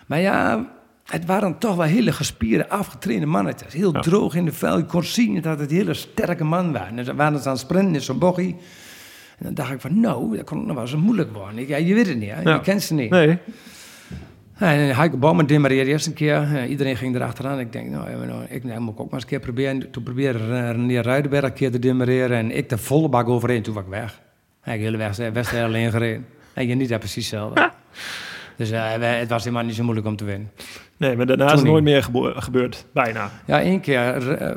[0.07, 0.67] Maar ja,
[1.13, 3.73] het waren toch wel hele gespierde, afgetrainde mannetjes.
[3.73, 4.01] Heel Ja.
[4.01, 4.77] droog in de vel.
[4.77, 6.99] Je kon zien dat het hele sterke man waren.
[6.99, 8.57] En ze waren ze aan het sprinten in zo'n bochie.
[9.39, 11.59] En dan dacht ik van, nou, dat kon nog wel eens moeilijk worden.
[11.59, 12.41] Ik, ja, je weet het niet, hè?
[12.41, 12.55] Ja.
[12.55, 13.11] je kent ze niet.
[13.11, 13.39] Nee.
[14.59, 16.37] En Heiko Bouwman demareerde eerst een keer.
[16.55, 17.59] Eh, iedereen ging erachteraan.
[17.59, 19.91] Ik denk, nou, nou, ik nou, moet ik ook maar eens een keer proberen.
[19.91, 22.39] Toen probeerde René Ruidenberg een keer te demareren.
[22.39, 23.63] En ik de volle bak overheen.
[23.63, 24.21] Toen was ik weg.
[24.61, 26.27] Hij de hele wedstrijd alleen gereden.
[26.55, 27.71] En je niet dat precies hetzelfde.
[28.57, 30.51] Dus eh, het was helemaal niet zo moeilijk om te winnen.
[30.97, 32.85] nee, maar daarna is Toen het nooit meer gebo- gebeurd.
[32.93, 33.31] Bijna.
[33.47, 33.99] Ja, één keer.
[34.39, 34.57] eh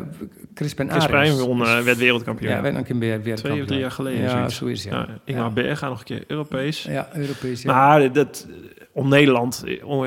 [0.56, 1.34] Crispin Chris Arends.
[1.36, 2.52] Prijn won, eh, werd wereldkampioen.
[2.52, 4.22] Ja, werd nog een keer weer, weer Twee of drie jaar geleden.
[4.22, 4.56] Ja, zoiets.
[4.56, 4.92] zoiets, ja.
[4.92, 5.52] Ja, Ingmar Ja.
[5.52, 6.84] Berga nog een keer Europees.
[6.84, 7.62] Ja, Europees.
[7.62, 7.74] Ja.
[7.74, 8.48] Maar dat,
[8.92, 9.64] om Nederland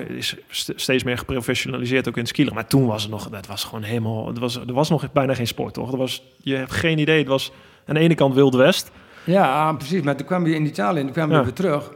[0.08, 2.54] is st- steeds meer geprofessionaliseerd ook in het skileren.
[2.54, 5.34] Maar toen was het nog, dat was gewoon helemaal, het was, er was nog bijna
[5.34, 5.92] geen sport, toch?
[5.92, 7.52] Er was, je hebt geen idee, het was
[7.86, 8.90] aan de ene kant Wild West.
[9.24, 10.02] Ja, precies.
[10.02, 11.44] Maar toen kwam je in Italië en toen kwamen we Ja.
[11.44, 11.90] weer terug.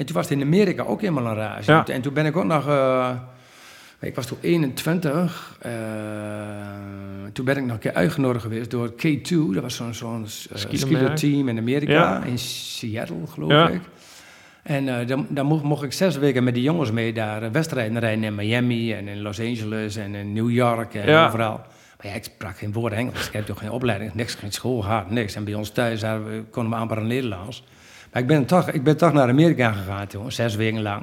[0.00, 1.72] En toen was het in Amerika ook helemaal een rage.
[1.72, 1.86] Ja.
[1.86, 2.68] En toen ben ik ook nog...
[2.68, 3.10] eh,
[4.00, 5.56] ik was toen 21.
[5.60, 5.72] eh,
[7.32, 9.52] toen ben ik nog een keer uitgenodigd geweest door K2.
[9.52, 10.26] Dat was zo'n zo'n
[10.90, 11.92] uh, team in Amerika.
[11.92, 12.22] Ja.
[12.24, 13.68] In Seattle, geloof Ja.
[13.68, 13.80] ik.
[14.62, 17.98] En eh, dan, dan mocht, mocht ik zes weken met die jongens mee daar wedstrijden
[17.98, 21.26] rijden in Miami en in Los Angeles en in New York en Ja.
[21.26, 21.60] overal.
[21.96, 23.26] Maar ja, ik sprak geen woord Engels.
[23.26, 25.34] Ik heb toch geen opleiding, niks, geen school gehad, niks.
[25.34, 27.64] En bij ons thuis we, konden we amper een Nederlands.
[28.12, 31.02] Maar ik ben toch, ik ben toch naar Amerika gegaan toen, zes weken lang.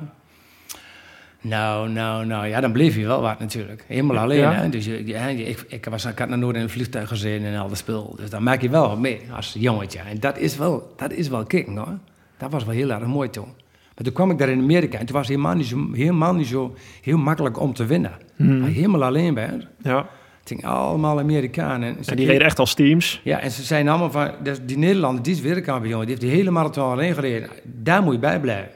[1.41, 3.83] Nou, nou, nou, ja, dan bleef je wel wat natuurlijk.
[3.87, 4.53] Helemaal alleen, Ja.
[4.53, 4.69] hè.
[4.69, 7.57] Dus je, je- ik, ik, was, ik had nog nooit in een vliegtuig gezeten en
[7.59, 8.15] al dat spul.
[8.17, 9.99] Dus dan maak je wel wat mee als jongetje.
[9.99, 11.97] En dat is wel, dat is wel kicken, hoor.
[12.37, 13.47] Dat was wel heel erg mooi toen.
[13.95, 16.33] Maar toen kwam ik daar in Amerika en toen was het helemaal niet zo, helemaal
[16.33, 18.11] niet zo heel makkelijk om te winnen.
[18.35, 18.63] Hmm.
[18.63, 19.67] Helemaal alleen bent.
[19.81, 20.05] Ja.
[20.49, 21.97] Het ging allemaal Amerikanen.
[21.97, 23.21] En ze En die reden echt als teams.
[23.23, 26.29] ja, en ze zijn allemaal van, dus die Nederlander, die is wereldkampioen, die heeft die
[26.29, 27.49] hele marathon alleen gereden.
[27.63, 28.71] Daar moet je bij blijven.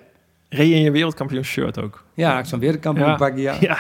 [0.50, 2.04] Reed je in je wereldkampioen shirt ook.
[2.14, 3.56] Ja, ik zo'n wereldkampioen pakje, ja.
[3.70, 3.78] Ja.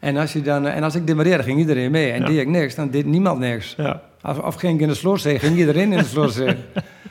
[0.00, 2.10] En als, je dan, en als ik demareerde, ging iedereen mee.
[2.10, 2.26] En Ja.
[2.26, 3.74] deed ik niks, dan deed niemand niks.
[3.76, 4.02] ja.
[4.42, 6.56] Of ging ik in de sloorzee, ging iedereen in de sloorzee.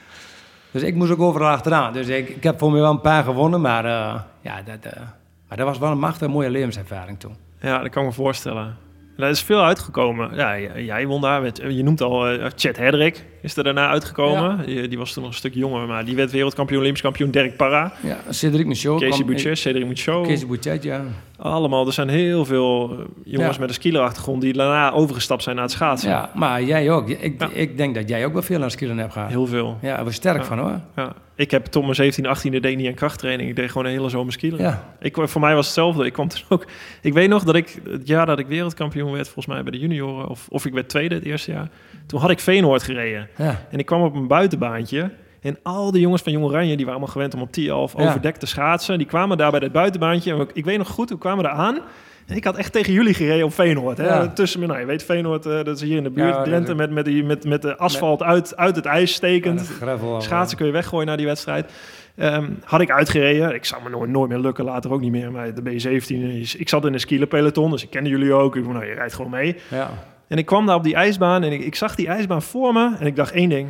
[0.72, 1.94] dus ik moest ook overal achteraan.
[1.94, 5.02] Dus ik, ik heb voor mij wel een paar gewonnen, maar, eh, ja, dat, eh,
[5.48, 7.36] maar dat was wel een machtige mooie levenservaring toen.
[7.60, 8.76] Ja, dat kan ik me voorstellen.
[9.18, 10.36] Er is veel uitgekomen.
[10.36, 11.42] Ja, jij won daar.
[11.42, 14.66] Met, je noemt al eh, Chet Hedrick is er daarna uitgekomen.
[14.66, 17.32] Die, die was toen nog een stuk jonger, maar die werd wereldkampioen, Olympisch kampioen.
[17.32, 19.02] Dirk Parra, Ja, Cedric Michaud.
[19.02, 20.28] Casey Boucher, Cedric Michaud.
[20.28, 21.02] Casey Bouchet, ja.
[21.38, 21.88] Allemaal.
[21.88, 23.60] Er zijn heel veel eh, jongens Ja.
[23.62, 26.10] met een skielerachtergrond die daarna overgestapt zijn naar het schaatsen.
[26.10, 27.10] Ja, maar jij ook.
[27.10, 27.50] Ik, Ja.
[27.54, 29.30] ik denk dat jij ook wel veel aan skillen hebt gehad.
[29.30, 29.78] Heel veel.
[29.82, 30.80] Ja, daar was sterk van hoor.
[30.96, 31.14] Ja.
[31.36, 33.50] Ik heb tot mijn 17, 18e deed niet aan krachttraining.
[33.50, 34.66] Ik deed gewoon een hele zomer skileren.
[34.66, 34.94] Ja.
[35.00, 36.06] Ik, voor mij was hetzelfde.
[36.06, 36.66] Ik kwam toen ook.
[37.02, 39.80] Ik weet nog dat ik het jaar dat ik wereldkampioen werd, volgens mij bij de
[39.80, 41.70] junioren, of, of ik werd tweede het eerste jaar.
[42.06, 43.28] Toen had ik Veenoord gereden.
[43.38, 43.66] Ja.
[43.72, 45.12] En ik kwam op een buitenbaantje.
[45.42, 47.94] En al die jongens van Jong Oranje, die waren allemaal gewend om op 10 of
[47.98, 48.08] Ja.
[48.08, 48.98] overdekt te schaatsen.
[48.98, 50.34] Die kwamen daar bij dat buitenbaantje.
[50.34, 51.80] En ik, ik weet nog goed, we kwamen daar aan.
[52.28, 53.98] Ik had echt tegen jullie gereden op Veenoord.
[53.98, 54.06] Hè?
[54.06, 54.28] Ja.
[54.28, 56.36] Tussen, nou, je weet Veenoord, eh, dat is hier in de buurt.
[56.36, 59.72] Ja, Drenthe met, met, die, met, met de asfalt uit, uit het ijs stekend.
[59.80, 61.72] Ja, Schaatsen kun je weggooien na die wedstrijd.
[62.16, 63.54] Ehm, had ik uitgereden.
[63.54, 65.32] Ik zou me nooit, nooit meer lukken, later ook niet meer.
[65.32, 68.56] Maar de B17, ik zat in een skielerpeloton, dus ik kende jullie ook.
[68.56, 69.56] Ik dacht, nou, je rijdt gewoon mee.
[69.70, 69.90] Ja.
[70.28, 72.96] En ik kwam daar op die ijsbaan en ik, ik zag die ijsbaan voor me.
[73.00, 73.70] En ik dacht één ding,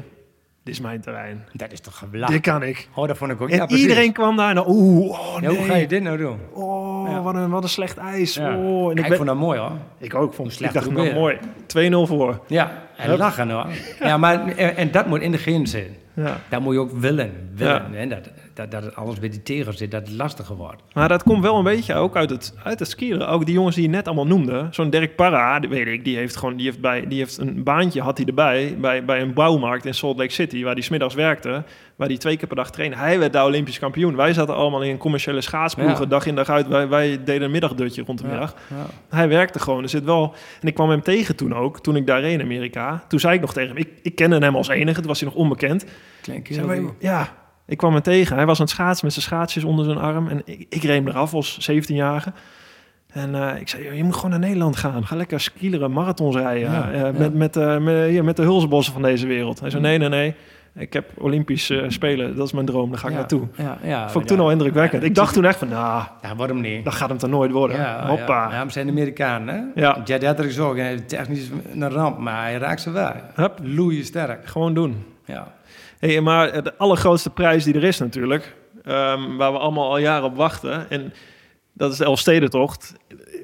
[0.66, 1.44] dit is mijn terrein.
[1.54, 2.40] Dat is toch Dit geweldig.
[2.40, 2.88] kan ik.
[2.96, 3.50] Oh, dat vond ik ook.
[3.50, 5.58] En ja, iedereen kwam daar en oeh, oh Ja, nee.
[5.58, 6.40] hoe ga je dit nou doen?
[6.54, 7.22] Oh, Ja.
[7.22, 8.38] wat, een, wat een slecht ijs.
[8.38, 9.72] Oh, en ik, ik ben- vond dat mooi hoor.
[9.98, 10.34] ik ook.
[10.34, 11.38] Vond, ik slecht dacht, ook nou mooi.
[11.68, 12.40] 2-0 voor.
[12.48, 13.18] Ja, en Hup.
[13.18, 13.66] lachen hoor.
[14.10, 15.96] Ja, maar en, en dat moet in de genen zitten.
[16.14, 16.38] Ja.
[16.50, 17.50] Dat moet je ook willen.
[17.56, 17.94] willen.
[17.94, 20.82] Hè, dat, dat, dat het alles bij die tegen zit, dat het lastiger wordt.
[20.94, 23.22] Maar dat komt wel een beetje ook uit het, uit het skiën.
[23.22, 24.68] Ook die jongens die je net allemaal noemde.
[24.72, 27.64] Zo'n Dirk Parra, die weet ik, die heeft gewoon die heeft bij, die heeft een
[27.64, 31.14] baantje had hij erbij bij, bij een bouwmarkt in Salt Lake City, waar hij smiddags
[31.16, 31.64] werkte,
[31.96, 32.96] waar hij twee keer per dag trainde.
[32.98, 34.16] Hij werd daar Olympisch kampioen.
[34.16, 36.06] Wij zaten allemaal in een commerciële schaatsploegen, Ja.
[36.10, 36.68] dag in dag uit.
[36.68, 38.56] Wij, wij deden een middagdutje rond de middag.
[38.70, 38.86] ja.
[39.10, 39.84] Hij werkte gewoon.
[39.84, 40.36] Er zit wel.
[40.62, 43.04] En ik kwam hem tegen toen ook, toen ik daar reed in Amerika.
[43.08, 45.30] Toen zei ik nog tegen hem, ik, ik kende hem als enige, toen was hij
[45.30, 45.86] nog onbekend.
[46.22, 46.82] Klein Ik zei, kerel.
[46.84, 47.34] maar, ja,
[47.66, 48.36] ik kwam hem tegen.
[48.36, 50.28] Hij was aan het schaatsen met zijn schaatsjes onder zijn arm.
[50.28, 52.32] En ik, ik reed hem eraf als 17-jarige.
[53.12, 55.06] En eh, ik zei, "Joh, je moet gewoon naar Nederland gaan.
[55.06, 56.72] Ga lekker skileren, marathons rijden.
[56.72, 57.12] Ja, eh, ja.
[57.12, 59.60] Met, met, eh, met, de hulsbossen van deze wereld.
[59.60, 60.36] Hij zei, nee, nee, nee.
[60.78, 62.36] Ik heb Olympisch spelen.
[62.36, 62.90] Dat is mijn droom.
[62.90, 63.48] Daar ga ik naartoe.
[63.58, 65.04] Ja, ja, Vond ik toen al indrukwekkend.
[65.04, 66.84] Ik dacht toen echt van, nou, Ja, waarom niet?
[66.84, 67.78] dat gaat hem dan nooit worden.
[67.78, 68.50] Ja, Hoppa.
[68.52, 69.82] Ja, we zijn Amerikanen, hè?
[69.82, 70.04] Ja.
[70.22, 73.12] Hattrick is ook eh, technisch een ramp, maar hij raakt ze wel.
[73.34, 73.60] Hup.
[73.64, 74.48] Loeien sterk.
[74.48, 75.04] Gewoon doen.
[75.26, 75.54] Ja.
[76.00, 80.24] Hey, maar de allergrootste prijs die er is natuurlijk, ehm, waar we allemaal al jaren
[80.26, 81.14] op wachten, en
[81.74, 82.96] dat is de Elfstedentocht.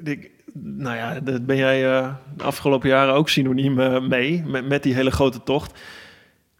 [0.04, 0.30] Ik,
[0.62, 4.82] nou ja, daar ben jij eh, de afgelopen jaren ook synoniem eh, mee, met, met
[4.82, 5.80] die hele grote tocht.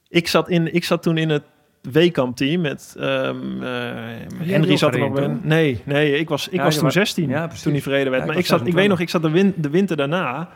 [0.08, 1.42] Ik zat, in, ik zat toen in het
[1.82, 3.30] Weekamp-team met eh,
[4.38, 5.40] Henry zat er nog toen?
[5.42, 7.62] Nee, nee, ik was, ik Ja, was toen was- 16 ja, precies.
[7.62, 8.22] toen die verreden werd.
[8.22, 8.88] Ja, maar ik, zat, ik weet 26.
[8.88, 10.48] nog, ik zat de, win, de winter daarna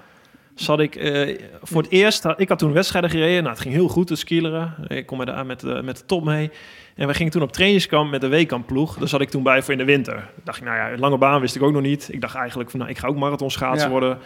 [0.56, 3.38] zat ik eh, voor het eerst, had- ik had toen wedstrijden gereden.
[3.42, 4.74] Nou, het ging heel goed, het skileren.
[4.88, 6.50] Ik kom met de, met, de, met de top mee.
[6.94, 8.96] En we gingen toen op trainingskamp met de weekkamp ploeg.
[8.98, 10.28] Daar zat ik toen bij voor in de winter.
[10.44, 12.08] Dacht ik, nou ja, lange baan wist ik ook nog niet.
[12.12, 13.90] Ik dacht eigenlijk van, nou, ik ga ook marathon schaatsen Ja.
[13.92, 14.18] worden.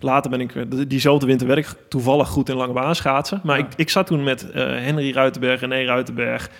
[0.00, 3.40] Later ben ik, eh, die- diezelfde winter werd ik toevallig goed in lange baan schaatsen.
[3.44, 3.64] Maar Ja.
[3.64, 6.50] ik, ik zat toen met eh, Henry Ruitenberg, René Ruitenberg.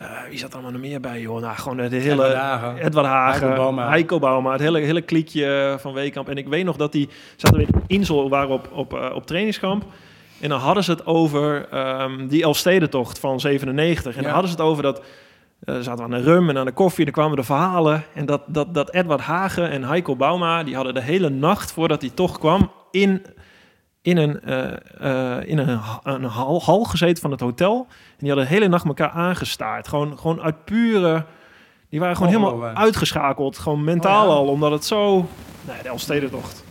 [0.00, 1.40] Eh, wie zat er allemaal nog meer bij, joh?
[1.40, 2.10] Nou, gewoon de hele...
[2.10, 2.76] Edward Hagen.
[2.76, 3.88] Edward Hagen, Heiko Bauma.
[3.88, 6.28] Heiko Bauma, het hele, hele kliekje van Weekamp.
[6.28, 9.26] En ik weet nog dat die zaten we in Insel, waren op, op, eh, op
[9.26, 9.84] trainingskamp.
[10.40, 14.16] En dan hadden ze het over ehm, die Elfstedentocht van 97.
[14.16, 15.02] En dan hadden ze het over dat...
[15.64, 18.04] eh zaten we aan de rum en aan de koffie, dan kwamen de verhalen.
[18.14, 22.00] En dat, dat, dat Edward Hagen en Heiko Bauma, die hadden de hele nacht voordat
[22.00, 22.70] die tocht kwam...
[22.90, 23.22] in,
[24.02, 27.86] in een, eh, eh, in een, een hal, hal gezeten van het hotel.
[27.88, 29.88] En die hadden de hele nacht elkaar aangestaard.
[29.88, 31.24] Gewoon, gewoon uit pure...
[31.88, 33.58] Die waren gewoon Oh, helemaal uitgeschakeld.
[33.58, 34.36] Gewoon mentaal Oh, ja.
[34.36, 35.16] al, omdat het zo...
[35.66, 36.64] Nee, de Elfstedentocht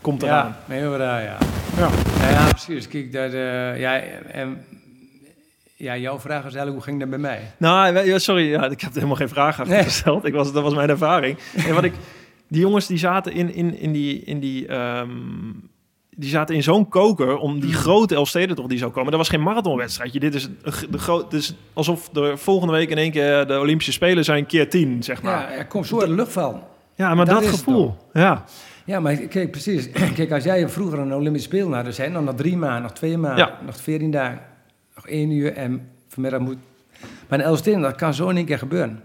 [0.00, 0.56] komt eraan.
[0.68, 1.36] Ja, heel raar, ja.
[1.76, 1.88] Ja.
[2.20, 2.88] Ja, ja precies.
[2.88, 3.98] Kijk, dat, eh, ja,
[4.32, 4.64] en,
[5.76, 7.40] ja, jouw vraag is eigenlijk, hoe ging dat bij mij?
[7.56, 9.84] Nou, sorry, ja, ik heb helemaal geen vraag achter Nee.
[9.84, 10.24] gesteld.
[10.24, 11.38] Ik was, dat was mijn ervaring.
[11.66, 11.94] En wat ik,
[12.48, 15.10] die jongens die zaten in, in, in die, in die, ehm,
[16.18, 19.10] die zaten in zo'n koker om die grote Elfstedentocht die zou komen.
[19.10, 20.20] Dat was geen marathonwedstrijdje.
[20.20, 23.58] Dit is, een de groot, dit is alsof de volgende week in één keer de
[23.58, 25.52] Olympische Spelen zijn keer tien, zeg maar.
[25.52, 26.34] Ja, er komt zo uit de lucht.
[26.94, 27.96] Ja, maar dat gevoel.
[28.12, 28.44] Ja.
[28.84, 29.90] Ja, maar kijk, precies.
[30.14, 32.92] Kijk, als jij vroeger een Olympische Spelen had, dus zijn dan nog drie maanden, nog
[32.92, 33.58] twee maanden, Ja.
[33.64, 34.40] nog veertien dagen,
[34.94, 36.56] nog één uur en vanmiddag moet...
[37.28, 39.02] Maar in Elfsteden, dat kan zo in één keer gebeuren.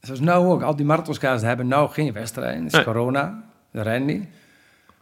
[0.00, 2.56] Zoals nou ook, al die marathonskaars hebben nou geen wedstrijd.
[2.56, 2.84] Het is Nee.
[2.84, 4.28] corona, dat rennen niet.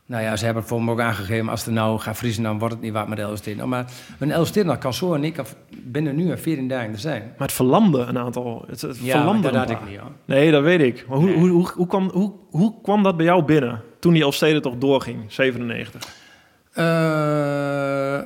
[0.09, 2.59] Nou ja, ze hebben het voor me ook aangegeven, als het nou gaat vriezen, dan
[2.59, 3.69] wordt het niet wat met de Elfsteden.
[3.69, 3.85] Maar
[4.19, 5.47] een Elfsteden, kan zo één keer
[5.83, 7.23] binnen nu en veertien dagen er zijn.
[7.23, 8.65] Maar het verlamde een aantal.
[8.69, 10.11] Het, het Ja, verlamde dat een ik niet, hoor.
[10.25, 11.05] Nee, dat weet ik.
[11.09, 11.39] Maar hoe, Nee.
[11.39, 14.79] hoe, hoe, hoe, kwam, hoe, hoe kwam dat bij jou binnen toen die Elfsteden toch
[14.79, 16.09] doorging, 97?
[16.73, 18.21] Eh,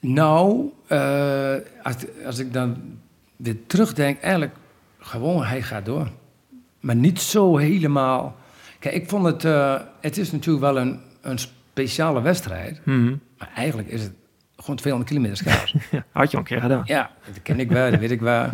[0.00, 2.76] nou, eh, als, als ik dan
[3.36, 4.54] weer terugdenk, eigenlijk
[4.98, 6.08] gewoon, hij gaat door.
[6.80, 8.36] Maar niet zo helemaal.
[8.82, 12.80] Kijk, ik vond het, eh, het is natuurlijk wel een, een speciale wedstrijd,
[13.38, 14.12] maar eigenlijk is het
[14.56, 15.74] gewoon 200 kilometer schaars.
[15.90, 16.82] Ja, had je al een keer gedaan.
[16.84, 18.50] ja, dat ken ik wel, dat weet ik wel.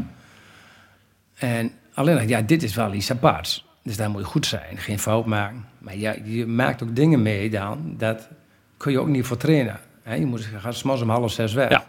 [1.34, 3.66] En alleen, ja, dit is wel iets aparts.
[3.82, 5.64] Dus daar moet je goed zijn, geen fout maken.
[5.78, 8.28] Maar ja, je maakt ook dingen mee dan, dat
[8.76, 9.80] kun je ook niet voor trainen.
[10.18, 11.70] Je moet, s'morgens om half zes weg.
[11.70, 11.84] Ja.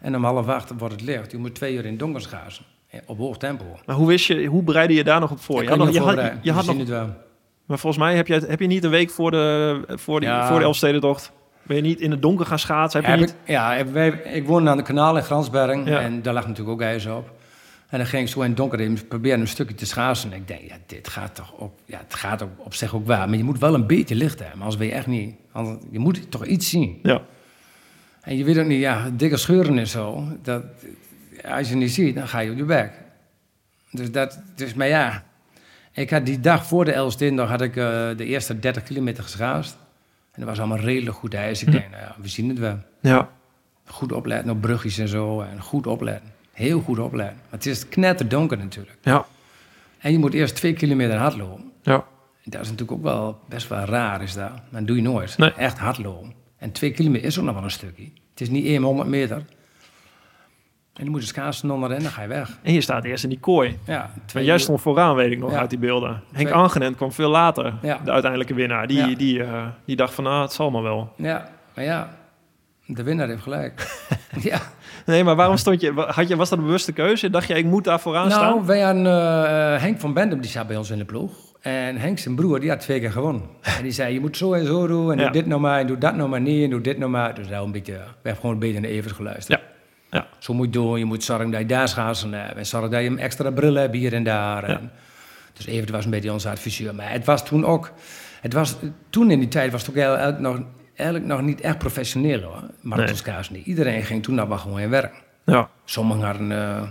[0.00, 1.30] En om half acht wordt het licht.
[1.30, 2.64] Je moet twee uur in het donker schaatsen.
[2.90, 3.64] eh, Op hoog tempo.
[3.86, 5.62] Maar hoe wist je, hoe bereidde je daar nog op voor?
[5.62, 7.08] Je had nog, je had, je had nog.
[7.64, 10.46] Maar volgens mij heb je, heb je niet een week voor de, voor die, Ja.
[10.48, 11.32] voor de Elfstedentocht...
[11.62, 13.00] Ben je niet in het donker gaan schaatsen?
[13.00, 13.34] Heb Heb je niet...
[13.42, 15.86] ik, ja, wij, ik woonde aan de kanaal in Gransberg.
[15.88, 16.00] Ja.
[16.00, 17.32] En daar lag natuurlijk ook ijs op.
[17.88, 20.32] En dan ging ik zo in het donker even proberen een stukje te schaatsen.
[20.32, 23.06] En ik denk, ja, dit gaat toch op, ja, het gaat op, op zich ook
[23.06, 23.28] waar.
[23.28, 24.58] Maar je moet wel een beetje licht hebben.
[24.58, 25.34] Anders ben je echt niet...
[25.52, 26.98] anders- je moet toch iets zien.
[27.02, 27.22] Ja.
[28.20, 30.24] En je weet ook niet, ja, dikke scheuren en zo.
[30.42, 30.62] Dat,
[31.48, 32.92] als je niet ziet, dan ga je op je bek.
[33.90, 35.24] Dus dat, dus, maar ja.
[35.94, 37.84] Ik had die dag voor de Elstindag had ik eh,
[38.16, 39.76] de eerste 30 kilometer geschaatst.
[40.32, 41.62] En dat was allemaal redelijk goed ijs.
[41.62, 42.78] Ik denk, nou ja, we zien het wel.
[43.00, 43.28] Ja.
[43.86, 45.40] Goed opletten op brugjes en zo.
[45.40, 46.30] En goed opletten.
[46.52, 47.36] Heel goed opletten.
[47.36, 48.96] Maar het is knetterdonker natuurlijk.
[49.02, 49.26] Ja.
[49.98, 51.72] En je moet eerst twee kilometer hardlopen.
[51.82, 52.04] Ja.
[52.44, 54.52] Dat is natuurlijk ook wel best wel raar, is dat.
[54.70, 55.38] Dat doe je nooit.
[55.38, 55.52] Nee.
[55.52, 56.32] Echt hardlopen.
[56.58, 58.04] En twee kilometer is ook nog wel een stukje.
[58.30, 59.42] Het is niet 100 meter.
[60.94, 62.58] En dan moet je schaatsen onder en dan ga je weg.
[62.62, 63.78] En je staat eerst in die kooi.
[63.86, 65.58] Ja, twee jij stond vooraan, weet ik nog, Ja.
[65.58, 66.22] uit die beelden.
[66.32, 67.98] Henk Angenent kwam veel later, Ja.
[68.04, 68.86] de uiteindelijke winnaar.
[68.86, 69.14] Die, Ja.
[69.16, 71.12] die, eh, die dacht van, ah, het zal maar wel.
[71.16, 72.10] Ja, maar ja,
[72.86, 74.04] de winnaar heeft gelijk.
[74.50, 74.58] ja.
[75.06, 75.92] Nee, maar waarom stond je...
[76.06, 77.30] Had je was dat een bewuste keuze?
[77.30, 78.66] Dacht je, ik moet daar vooraan Nou, staan?
[78.66, 81.32] wij hadden eh, Henk van Bendem, die zat bij ons in de ploeg.
[81.60, 83.42] En Henk zijn broer, die had twee keer gewonnen.
[83.62, 85.10] En die zei, je moet zo en zo doen.
[85.12, 86.64] En doe dit nou maar, en doe dat nou maar niet.
[86.64, 87.34] En doe dit nou maar.
[87.34, 89.60] Dus nou een beetje, we hebben gewoon een beetje naar Evers geluisterd.
[89.60, 89.66] Ja.
[90.14, 90.26] Ja.
[90.38, 90.98] Zo moet je doen.
[90.98, 92.56] Je moet zorgen dat je daar schaatsen hebt.
[92.56, 94.64] En zorgen dat je een extra bril hebt hier en daar.
[94.64, 94.90] En
[95.52, 96.94] dus Evert was een beetje onze adviseur.
[96.94, 97.92] Maar het was toen ook...
[98.40, 98.76] Het was,
[99.10, 100.60] toen in die tijd was het ook eigenlijk nog,
[100.94, 102.62] eigenlijk nog niet echt professioneel hoor.
[102.80, 103.66] Marathonschaatsen niet.
[103.66, 105.22] Iedereen ging toen nog wel gewoon in werk.
[105.44, 105.68] Ja.
[105.84, 106.82] Sommigen hadden eh,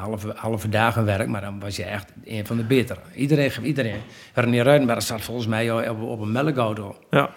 [0.00, 3.00] halve, halve dagen werk, maar dan was je echt een van de betere.
[3.14, 4.00] Iedereen, iedereen.
[4.34, 6.96] René Ruitenberg zat volgens mij op een melkauto.
[7.10, 7.30] ja.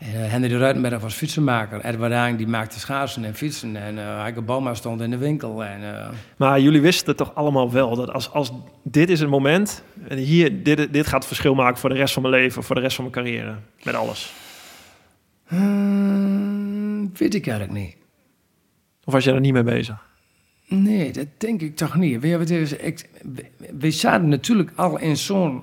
[0.00, 1.84] En, eh, Henry de Ruitenberg was fietsenmaker.
[1.84, 3.76] Edward Haang die maakte schaatsen en fietsen.
[3.76, 5.64] En eh Heike Bauma stond in de winkel.
[5.64, 9.28] En, eh, Maar jullie wisten het toch allemaal wel, dat als, als dit is het
[9.28, 9.82] moment...
[10.08, 12.74] En hier, dit, dit gaat het verschil maken voor de rest van mijn leven, voor
[12.74, 13.54] de rest van mijn carrière.
[13.82, 14.32] Met alles.
[15.46, 17.96] hmm, weet ik eigenlijk niet.
[19.04, 20.08] Of was je er niet mee bezig?
[20.66, 22.24] Nee, dat denk ik toch niet.
[22.24, 23.44] Ik, we,
[23.78, 25.62] we zaten natuurlijk al in zo'n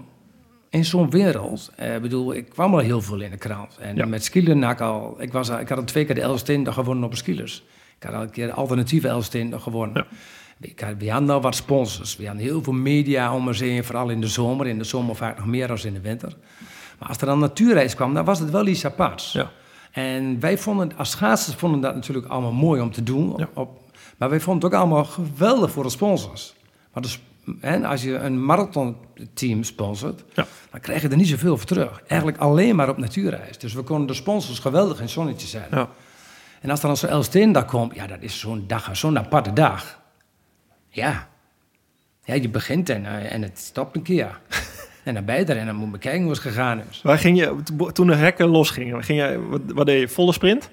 [0.69, 1.71] in zo'n wereld.
[1.75, 3.77] Eh, Ik bedoel, ik kwam al heel veel in de krant.
[3.77, 4.05] En Ja.
[4.05, 5.15] met skileren had ik al...
[5.21, 7.63] Ik, was, al- ik had al twee keer de Elstin gewonnen op de skilers.
[7.99, 10.05] Ik had al een keer de alternatieve Elstin gewonnen.
[10.59, 12.17] Ik had, we hadden al wat sponsors.
[12.17, 13.83] We hadden heel veel media om ons heen.
[13.83, 14.67] Vooral in de zomer.
[14.67, 16.33] In de zomer vaak nog meer dan in de winter.
[16.99, 19.31] Maar als er dan natuurreis kwam, dan was het wel iets aparts.
[19.31, 19.51] Ja.
[19.91, 23.31] En wij vonden, als schaatsers vonden dat natuurlijk allemaal mooi om te doen.
[23.33, 23.49] Op, Ja.
[23.53, 23.79] op-
[24.17, 26.53] maar wij vonden het ook allemaal geweldig voor de sponsors.
[26.93, 27.09] Maar de,
[27.59, 30.45] hè, als je een marathonteam sponsort, Ja.
[30.71, 32.01] dan krijg je er niet zoveel voor terug.
[32.07, 33.57] Eigenlijk alleen maar op natuurreis.
[33.57, 35.67] Dus we konden de sponsors geweldig in zonnetje zijn.
[35.71, 35.89] Ja.
[36.61, 39.99] En als er dan zo'n Elsteendag komt, ja, dat is zo'n dag, zo'n aparte dag.
[40.89, 41.27] Ja.
[42.23, 44.39] Ja, je begint en, eh, en het stopt een keer.
[45.03, 47.01] en dan ben je er en dan moet je kijken hoe het gegaan is.
[47.01, 47.55] Waar ging je,
[47.93, 50.07] toen de hekken losgingen, ging wat, wat deed je?
[50.07, 50.69] Volle sprint?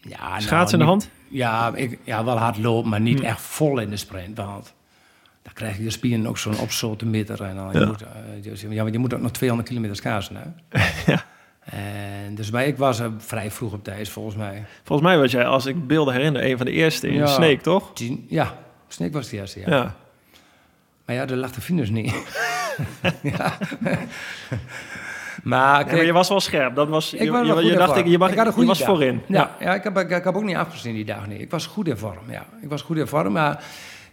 [0.00, 1.10] Ja, nou, Schaats in de niet- hand?
[1.28, 3.24] Ja, ik, ja, wel hard lopen, maar niet Hm.
[3.24, 4.36] echt vol in de sprint.
[4.36, 4.74] Want
[5.42, 7.42] dan krijg je de spieren ook zo'n opzoten meter.
[7.42, 7.86] En dan, je Ja.
[7.86, 8.08] moet, eh,
[8.42, 10.36] dus- ja, want je moet ook nog 200 kilometer schaatsen.
[10.36, 10.80] Hè?
[11.12, 11.24] Ja.
[11.64, 14.64] En dus maar ik was er vrij vroeg op tijd, volgens mij.
[14.84, 17.26] Volgens mij was jij, als ik beelden herinner, een van de eerste in Ja.
[17.26, 17.90] Sneek, toch?
[17.94, 18.54] Tien, ja,
[18.88, 19.66] Sneek was de eerste, ja.
[19.70, 19.94] Ja.
[21.04, 22.14] Maar ja, de lag de finish niet.
[23.22, 23.58] ja.
[25.42, 26.74] maar Ja, kijk, maar je was wel scherp.
[26.74, 28.66] Dat was, ik je, was je, je dacht, ik, je, mag, Ik had een je
[28.66, 28.88] was dag.
[28.88, 29.20] voorin.
[29.26, 29.74] Ja, ja.
[29.74, 31.40] ik, heb, ik, ik heb ook niet afgezien die dag niet.
[31.40, 32.46] Ik was goed in vorm, ja.
[32.62, 33.62] Ik was goed in vorm, maar...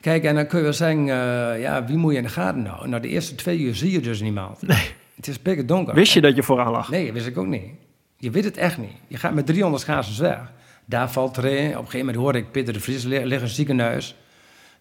[0.06, 2.62] Kijk, en dan kun je wel zeggen, eh, ja, wie moet je in de gaten
[2.62, 2.88] nou?
[2.88, 4.62] Nou, de eerste twee uur zie je dus niemand.
[4.62, 4.91] Nee.
[5.15, 5.94] Het is pikken donker.
[5.94, 6.89] Wist je dat je vooraan lag?
[6.89, 7.65] Nee, wist ik ook niet.
[8.18, 8.91] Je weet het echt niet.
[9.08, 10.39] Je gaat met 300 schaatsers weg.
[10.86, 11.52] Daar valt er een.
[11.68, 14.15] Op een gegeven moment hoorde ik Peter de Vries li- liggen in het ziekenhuis.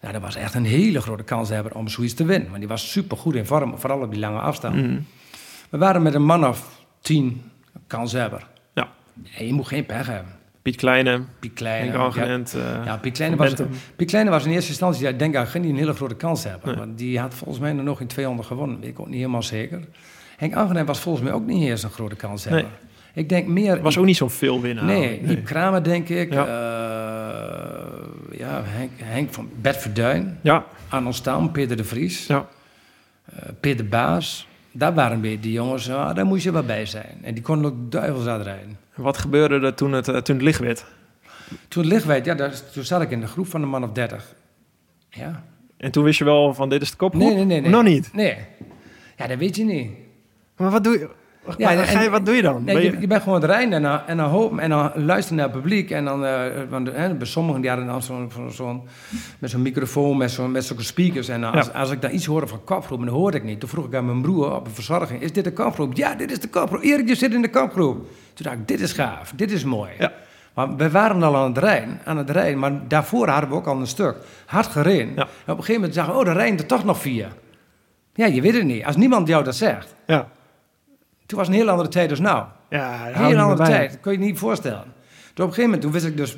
[0.01, 2.47] Nou, dat was echt een hele grote kans hebben om zoiets te winnen.
[2.47, 4.75] Want die was super goed in vorm, vooral op die lange afstand.
[4.75, 4.99] Mhm.
[5.69, 7.41] We waren met een man of tien
[7.87, 8.47] kanshebber.
[8.73, 8.87] Ja.
[9.37, 10.33] En je moet geen pech hebben.
[10.65, 11.91] Piet Kleine, Piet Kleine.
[11.91, 13.53] Eh, Ja, ja Piet, Kleine was.
[13.95, 16.69] Piet Kleine was in eerste instantie, ik denk ik, geen een hele grote kans hebben.
[16.69, 16.77] Nee.
[16.77, 18.79] Want die had volgens mij nog in 200 gewonnen.
[18.79, 19.79] Weet ik ook niet helemaal zeker.
[20.37, 22.61] Henk Angenent was volgens mij ook niet eens een grote kans hebben.
[22.61, 22.71] Nee.
[23.23, 23.81] Ik denk meer...
[23.81, 24.83] was ook niet zo'n veel winnaar.
[24.85, 26.33] Nee, Iep Kramer denk ik.
[26.33, 26.45] Ja.
[26.45, 30.37] eh, ja, Henk, Henk van Bert Verduin.
[30.41, 32.27] Ja, Arno Stam, Peter de Vries.
[32.27, 32.47] ja.
[33.25, 34.47] eh, Peter Baas.
[34.71, 37.17] Daar waren weer die jongens, daar moest je wel bij zijn.
[37.21, 38.77] En die konden ook duivels uitrijden.
[38.95, 40.85] Wat gebeurde er toen het, eh, toen het licht werd?
[41.67, 43.83] Toen het licht werd, ja, daar, toen zat ik in de groep van een man
[43.83, 44.35] of 30.
[45.09, 45.43] Ja.
[45.77, 47.23] En toen wist je wel van dit is de kopgroep?
[47.23, 47.71] Nee, nee, nee, nee.
[47.71, 48.13] Nog niet.
[48.13, 48.37] Nee.
[49.17, 49.91] Ja, dat weet je niet.
[50.57, 51.09] Maar wat doe je?
[51.57, 52.63] Ja, Maar en- ga je, wat doe je dan?
[52.63, 54.69] Nee, Ben je, je- je bent gewoon het rijden en dan, en dan hopen en
[54.69, 55.91] dan luisteren naar het publiek.
[55.91, 58.81] En dan, eh, want, hè, bij sommigen die hadden dan zo'n, zo'n, zo'n-
[59.39, 61.27] met zo'n microfoon, met, zo'n, met zulke speakers.
[61.27, 61.79] En als, Ja.
[61.79, 63.59] als ik dan iets hoorde van kopgroep, en dat hoorde ik niet.
[63.59, 65.95] Toen vroeg ik aan mijn broer op een verzorging, is dit de kopgroep?
[65.95, 66.81] Ja, dit is de kopgroep.
[66.81, 67.95] Erik, je zit in de kopgroep.
[68.33, 69.89] Toen dacht ik, dit is gaaf, dit is mooi.
[69.99, 70.11] Ja.
[70.53, 73.67] Maar we waren al aan het rijden, aan het rijden, maar daarvoor hadden we ook
[73.67, 74.15] al een stuk
[74.45, 75.13] hard gereden.
[75.15, 75.21] Ja.
[75.21, 77.27] En op een gegeven moment zagen we, oh, er rijden er toch nog vier.
[78.13, 78.85] Ja, je weet het niet.
[78.85, 79.95] Als niemand jou dat zegt.
[80.07, 80.27] Ja.
[81.25, 82.45] Toen was een heel andere tijd dus nou.
[82.69, 84.83] Ja, Heel andere tijd, dat kon je niet voorstellen.
[85.33, 86.37] Toen op een gegeven moment, toen wist ik dus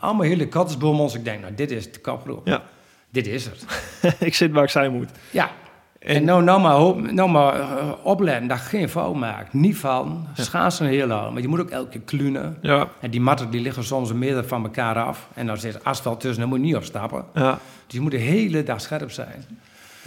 [0.00, 1.14] allemaal hele kattenbommels.
[1.14, 2.46] Ik denk, nou, dit is de kapgroep.
[2.46, 2.62] Ja.
[3.10, 3.64] Dit is het.
[4.28, 5.08] ik zit waar ik zijn moet.
[5.30, 5.50] Ja.
[5.98, 9.52] En, En- nou, nou maar, hoop, nou maar eh, opletten dat geen fout maakt.
[9.52, 11.32] Niet van, schaatsen heel lang.
[11.32, 12.58] Maar je moet ook elke keer klunen.
[12.60, 12.88] Ja.
[13.00, 15.28] En die matten die liggen soms een meter van elkaar af.
[15.34, 17.24] En dan zit asfalt tussen, daar moet je niet op stappen.
[17.34, 17.58] ja.
[17.86, 19.44] Dus je moet de hele dag scherp zijn.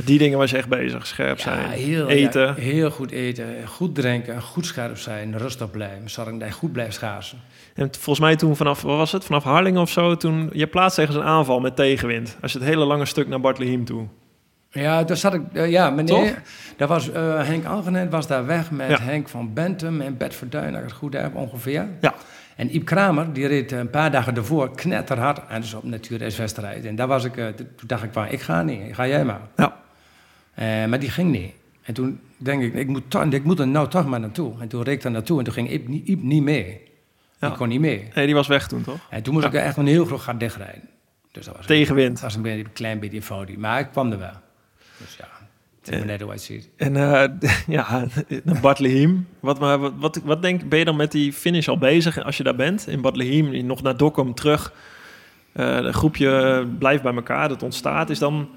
[0.05, 1.07] Die dingen was je echt bezig.
[1.07, 1.61] Scherp zijn.
[1.61, 2.41] Ja, heel, eten.
[2.41, 6.09] ja, heel goed eten, goed drinken, goed scherp zijn, rustig blijven.
[6.09, 7.37] Zorg dat je goed blijft schaatsen.
[7.75, 9.25] En volgens mij toen vanaf, wat was het?
[9.25, 12.37] Vanaf Harlingen of zo, toen je plaatst tegen een aanval met tegenwind.
[12.41, 14.07] Als je het hele lange stuk naar Bartleheim toe.
[14.69, 16.41] Ja, daar zat ik, eh, ja, meneer,
[16.77, 18.99] daar was eh, Henk Algenet was daar weg met Ja.
[19.01, 21.87] Henk van Bentum en Bert Verduin, als ik het goed heb, ongeveer.
[22.01, 22.13] Ja.
[22.55, 26.85] En Iep Kramer, die reed een paar dagen daarvoor knetterhard, en dus op natuurreiswedstrijd.
[26.85, 29.41] En daar was ik, eh, toen dacht ik van, ik ga niet, ga jij maar.
[29.55, 29.75] Ja.
[30.57, 31.51] Eh, maar die ging niet.
[31.81, 34.53] En toen denk ik, ik moet, toch, ik moet er nou toch maar naartoe.
[34.59, 36.81] En toen reed ik er naartoe en toen ging Iep, niet- Iep niet mee.
[37.39, 37.47] Ja.
[37.47, 38.07] Die kon niet mee.
[38.15, 38.99] Nee, die was weg toen, toch?
[39.09, 40.89] En toen moest ik echt een heel groot gat dichtrijden.
[41.31, 42.13] Dus dat was Tegenwind.
[42.13, 43.57] Dat was een, beetje, een klein beetje fout.
[43.57, 44.31] Maar ik kwam er wel.
[44.97, 45.27] Dus ja,
[45.79, 46.69] het is maar net hoe het ziet.
[46.77, 47.29] En eh,
[47.77, 48.05] ja,
[48.43, 49.27] naar Bartleheim.
[49.39, 52.37] Wat, maar, wat, wat, wat denk, ben je dan met die finish al bezig als
[52.37, 52.87] je daar bent?
[52.87, 54.73] In Bartleheim, nog naar Dokkum terug.
[55.53, 58.09] Eh een groepje blijft bij elkaar, dat ontstaat.
[58.09, 58.49] Is dan,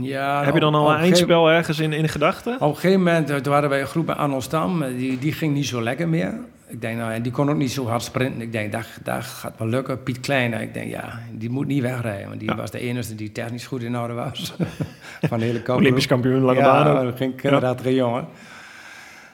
[0.00, 2.54] Ja, heb je dan al een eindspel ergens in, in gedachten?
[2.54, 4.82] Op een gegeven moment, eh, toen hadden wij een groep bij Arnold Stam.
[4.82, 6.34] eh, Die, die ging niet zo lekker meer.
[6.68, 8.40] Ik denk, nou, en die kon ook niet zo hard sprinten.
[8.40, 10.02] Ik denk, dat, dat gaat wel lukken.
[10.02, 12.28] Piet Kleine, ik denk, ja, die moet niet wegrijden.
[12.28, 12.56] Want die Ja.
[12.56, 14.54] was de enige die technisch goed in orde was.
[15.28, 15.62] Van de hele.
[15.74, 18.26] Olympisch kampioen, lange ja, baan dat ging kinderachtige jongen.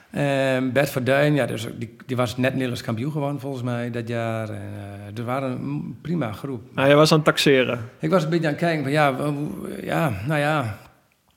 [0.09, 4.07] En Bert Verduin, ja, dus die, die was net Nederlands kampioen geworden volgens mij dat
[4.07, 4.49] jaar.
[4.49, 4.61] En,
[5.07, 6.61] eh, er waren een prima groep.
[6.75, 7.89] Nou, jij was aan het taxeren.
[7.99, 9.15] Ik was een beetje aan het kijken van ja,
[9.81, 10.77] ja, nou ja.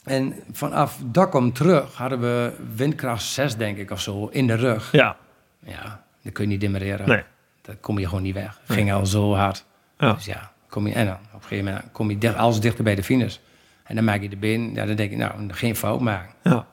[0.05, 4.93] En vanaf Dakkom terug hadden we windkracht 6, denk ik, of zo, in de rug.
[4.93, 5.17] Ja,
[5.65, 7.09] Ja, dat kun je niet demereren.
[7.09, 7.23] nee.
[7.63, 8.61] Dat kom je gewoon niet weg.
[8.67, 9.65] Het ging al zo hard.
[9.99, 10.13] Ja.
[10.13, 12.85] Dus ja, kom je, en dan op een gegeven moment kom je dicht, alles dichter
[12.85, 13.37] bij de finish.
[13.85, 16.35] En dan maak je de been, ja, dan denk je, nou, geen fout maken.
[16.43, 16.67] Ja.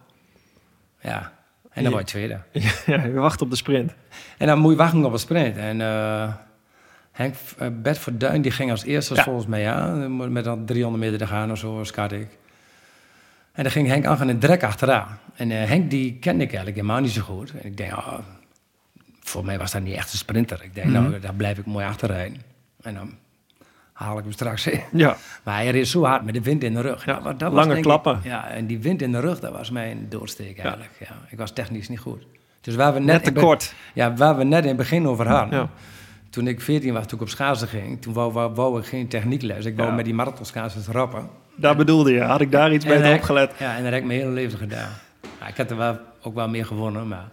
[1.01, 1.31] Ja,
[1.77, 2.39] en dan word je tweede.
[2.85, 3.93] ja, je wacht op de sprint.
[4.37, 5.57] En dan moet je wachten op een sprint.
[5.57, 6.33] En eh
[7.11, 9.23] Henk uh, Bert Verduin, die ging als eerste Ja.
[9.23, 10.31] volgens mij aan.
[10.31, 12.27] Met dan 300 meter te gaan of zo, skat ik.
[13.51, 15.19] En dan ging Henk aan en drek achteraan.
[15.35, 17.51] En eh, Henk, die kende ik eigenlijk helemaal niet zo goed.
[17.51, 18.17] En ik denk, oh,
[19.19, 20.63] voor mij was dat niet echt een sprinter.
[20.63, 21.01] Ik denk, Mhm.
[21.01, 22.41] nou, daar blijf ik mooi achterrijden.
[22.81, 23.13] En dan
[23.97, 24.81] haal ik hem straks in.
[24.91, 27.05] Ja, Maar hij reed zo hard met de wind in de rug.
[27.05, 28.19] Ja, Dat wa- dat lange ik- klappen.
[28.23, 30.91] ja, en die wind in de rug, dat was mijn doorsteek eigenlijk.
[30.99, 31.15] Ja.
[31.29, 32.25] ik was technisch niet goed.
[32.61, 33.73] Dus waar we net, net te kort.
[33.93, 35.59] Ja, waar we net in het begin over hadden.
[35.59, 35.69] Ja.
[36.29, 39.07] Toen ik 14 was, toen ik op schaatsen ging, toen wou, wou, wou ik geen
[39.07, 39.65] techniekles.
[39.65, 41.29] Ik wou met die marathonschaatsen rappen.
[41.55, 42.21] Daar bedoelde je.
[42.21, 43.51] Had ik daar iets En beter dat- opgelet?
[43.59, 44.89] Ja, en dat heb ik mijn hele leven gedaan.
[45.47, 47.25] Ik had er wel, ook wel meer gewonnen, maar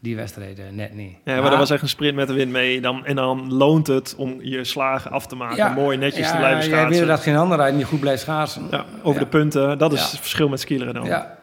[0.00, 1.16] die wedstrijden net niet.
[1.24, 2.80] Ja, maar dat was echt een sprint met de wind mee.
[2.80, 5.72] Dan, en dan loont het om je slagen af te maken.
[5.74, 6.98] mooi netjes ja, te blijven schaatsen.
[6.98, 8.66] weet dat geen ander niet goed blijft schaatsen.
[8.70, 9.26] Ja, over Ja.
[9.26, 9.78] de punten.
[9.78, 10.06] Dat is Ja.
[10.10, 11.04] het verschil met skileren dan.
[11.04, 11.38] Ja.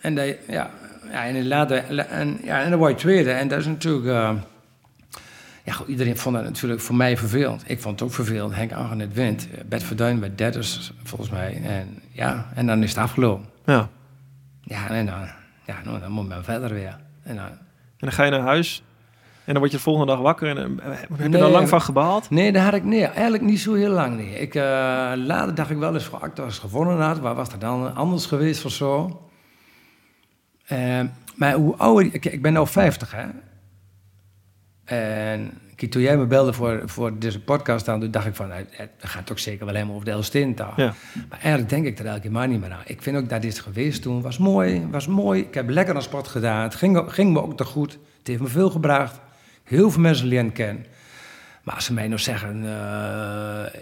[0.00, 0.70] En, dat, ja,
[1.10, 3.30] ja, en, later, en, ja, en dan word je tweede.
[3.30, 4.06] En dat is natuurlijk...
[4.06, 4.30] eh,
[5.64, 7.62] ja, goed, iedereen vond dat natuurlijk voor mij vervelend.
[7.66, 8.54] Ik vond het ook vervelend.
[8.54, 9.48] Henk Angen het wint.
[9.68, 10.62] Bert Verduin werd derde,
[11.02, 11.60] volgens mij.
[11.64, 13.46] En, ja, en dan is het afgelopen.
[13.66, 13.88] Ja.
[14.62, 15.20] Ja, en dan,
[15.66, 16.96] ja, nou, dan moet men verder weer.
[17.22, 17.48] En dan,
[18.00, 18.82] dan ga je naar huis.
[19.44, 20.56] En dan word je de volgende dag wakker.
[20.56, 21.68] En eh, heb je Nee, er lang ja.
[21.68, 22.30] van gebaald?
[22.30, 24.16] nee, daar had ik nee, eigenlijk niet zo heel lang.
[24.16, 24.38] Nee.
[24.38, 24.62] Ik, eh,
[25.16, 27.18] later dacht ik wel eens, voor Actor gewonnen had.
[27.18, 29.22] Waar was dat dan anders geweest of zo?
[30.66, 31.00] Eh,
[31.34, 32.14] maar hoe ouder...
[32.14, 33.26] Ik, ik ben nu 50, hè?
[34.84, 38.48] En kijk, toen jij me belde voor, voor deze podcast, dan toen dacht ik van...
[38.48, 40.72] nou, Het gaat toch zeker wel helemaal over de Elstentaal.
[40.76, 40.94] Ja.
[41.28, 42.82] Maar eigenlijk denk ik er elke keer maar niet meer aan.
[42.84, 45.40] Ik vind ook dat dit geweest toen was mooi, was mooi.
[45.40, 46.62] Ik heb lekker een sport gedaan.
[46.62, 47.92] Het ging, ging me ook te goed.
[48.18, 49.20] Het heeft me veel gebracht.
[49.64, 50.86] Heel veel mensen leren kennen.
[51.62, 53.80] Maar als ze mij nou zeggen, eh,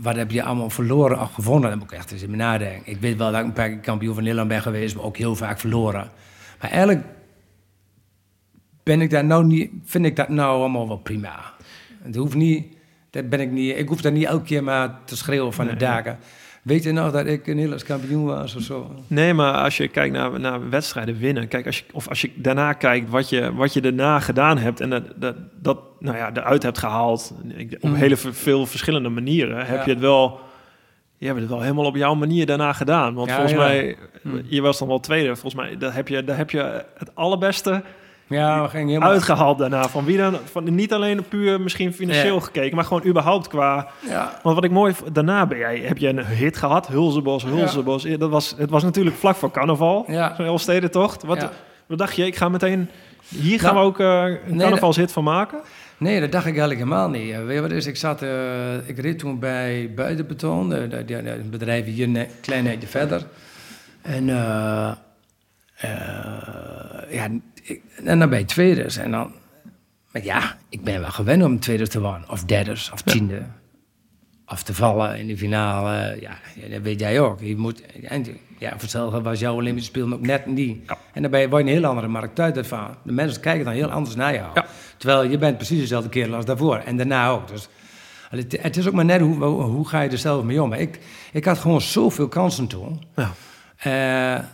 [0.00, 2.92] wat heb je allemaal verloren of gewonnen, dan moet ik echt eens in me nadenken.
[2.92, 5.16] Ik weet wel dat ik een paar keer kampioen van Nederland ben geweest, maar ook
[5.16, 6.10] heel vaak verloren.
[6.60, 7.04] Maar eigenlijk
[8.84, 11.52] ben ik daar nou niet, vind ik dat nou allemaal wel prima.
[12.02, 12.66] Het hoeft niet,
[13.10, 15.76] dat ben ik niet, ik hoef daar niet elke keer maar te schreeuwen van de
[15.76, 16.18] daken.
[16.62, 18.94] Weet je nog dat ik een Nederlands kampioen was of zo?
[19.06, 22.30] Nee, maar als je kijkt naar, naar wedstrijden winnen, kijk, als je, of als je
[22.34, 26.30] daarna kijkt wat je, wat je daarna gedaan hebt en dat, dat, dat nou ja,
[26.34, 27.94] eruit hebt gehaald, ik, op Mm.
[27.94, 30.40] hele veel verschillende manieren, heb je het wel,
[31.18, 33.14] je hebt het wel helemaal op jouw manier daarna gedaan.
[33.14, 33.58] Want Ja, volgens ja.
[33.58, 34.40] mij, Mm.
[34.44, 37.82] je was dan wel tweede, volgens mij, daar heb je, daar heb je het allerbeste
[38.26, 39.10] Ja, we gingen helemaal...
[39.10, 39.88] uitgehaald daarna.
[39.88, 42.40] Van wie dan, van, niet alleen puur misschien financieel Ja.
[42.40, 46.08] gekeken, maar gewoon überhaupt qua Ja, want wat ik mooi daarna ben jij, heb je
[46.08, 48.02] een hit gehad, Hulzebos, Hulzebos.
[48.18, 50.34] Dat was, het was natuurlijk vlak voor carnaval, ja.
[50.36, 51.22] zo'n Elfstedentocht.
[51.22, 51.50] Wat, Ja.
[51.86, 52.26] wat dacht je?
[52.26, 52.88] Ik ga meteen,
[53.28, 55.58] hier gaan Nou, we ook eh, een nee, carnavalshit van maken.
[55.98, 57.32] Nee, dat dacht ik eigenlijk helemaal niet.
[57.32, 57.86] Eh, Weet je wat is?
[57.86, 63.22] Ik, zat, eh, ik reed toen bij Buitenbeton, een bedrijf hier een klein eindje verder.
[64.02, 64.90] En, eh,
[65.76, 65.88] eh,
[67.10, 67.28] ja,
[67.64, 68.96] ik, en dan bij je tweeders.
[68.96, 69.32] En dan,
[70.12, 72.30] maar ja, ik ben wel gewend om tweede te worden.
[72.30, 73.42] Of derders, of tiende.
[74.46, 76.16] Of te vallen in de finale.
[76.20, 76.36] Ja,
[76.68, 77.40] dat weet jij ook.
[77.40, 78.26] Je moet, en,
[78.58, 80.86] ja, voor hetzelfde was jouw Olympische Spelen ook net niet.
[80.86, 80.98] Ja.
[81.12, 82.96] En dan ben je, word je een heel andere markt uit ervan.
[83.02, 84.50] De mensen kijken dan heel anders naar jou.
[84.54, 84.66] Ja.
[84.96, 86.76] Terwijl je bent precies dezelfde kerel als daarvoor.
[86.76, 87.48] En daarna ook.
[87.48, 87.68] Dus
[88.30, 90.68] het, het is ook maar net hoe, hoe, hoe ga je er zelf mee om.
[90.68, 90.98] Maar ik,
[91.32, 93.02] ik had gewoon zoveel kansen toen.
[93.16, 93.32] Ja.
[93.76, 94.44] Eh,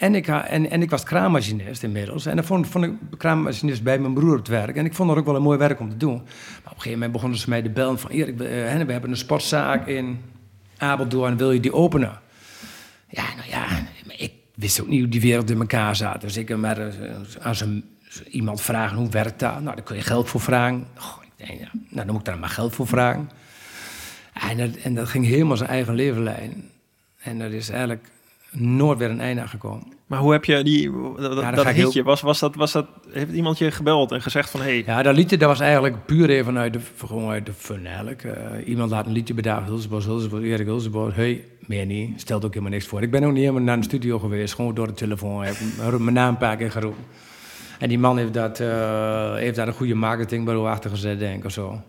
[0.00, 2.26] en, ik, en, ik was kraammachinist inmiddels.
[2.26, 4.76] En dan vond, vond ik kraammachinist bij mijn broer op het werk.
[4.76, 6.14] En ik vond dat ook wel een mooi werk om te doen.
[6.14, 8.10] Maar op een gegeven moment begonnen ze mij te bellen van...
[8.10, 10.20] Erik, we, eh, we hebben een sportzaak in
[10.76, 12.20] Apeldoorn, wil je die openen?
[13.08, 13.66] Ja, nou ja,
[14.16, 16.20] ik wist ook niet hoe die wereld in elkaar zat.
[16.20, 17.64] Dus ik maar eh, als
[18.30, 19.60] iemand vragen hoe werkt dat?
[19.60, 20.86] Nou, daar kun je geld voor vragen.
[20.94, 23.30] Goh, ik denk, nou, dan moet ik daar maar geld voor vragen.
[24.32, 26.70] En dat, en dat ging helemaal zijn eigen leven leiden.
[27.22, 28.08] En dat is eigenlijk
[28.52, 29.86] nooit weer een einde aan gekomen.
[30.06, 33.58] Maar hoe heb je die, dat, hitje, heel- was, was dat, was dat, heeft iemand
[33.58, 36.72] je gebeld en gezegd van, hey, Ja, dat liedje dat was eigenlijk puur even uit
[36.72, 38.24] de, gewoon uit de fun eigenlijk.
[38.24, 41.14] Eh, iemand laat een liedje bedagen, Hulsebos, Hulsebos, Erik Hulsebos.
[41.14, 43.02] Hey, meer niet, stelt ook helemaal niks voor.
[43.02, 45.42] Ik ben ook niet helemaal naar de studio geweest, gewoon door de telefoon.
[45.42, 45.56] Heb
[45.98, 47.04] mijn naam een paar keer geroepen.
[47.78, 51.44] En die man heeft, dat, eh, heeft daar een goede marketingbureau achter gezet, denk ik,
[51.44, 51.82] of zo.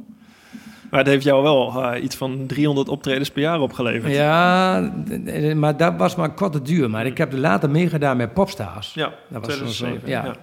[0.92, 4.14] Maar het heeft jou wel eh, iets van 300 optredens per jaar opgeleverd.
[4.14, 6.90] Ja, d- d- maar dat was maar korte duur.
[6.90, 8.94] Maar ik heb er later meegedaan met Popstars.
[8.94, 10.10] Ja, Dat was zo'n- 2007.
[10.10, 10.26] ja.
[10.26, 10.36] ja.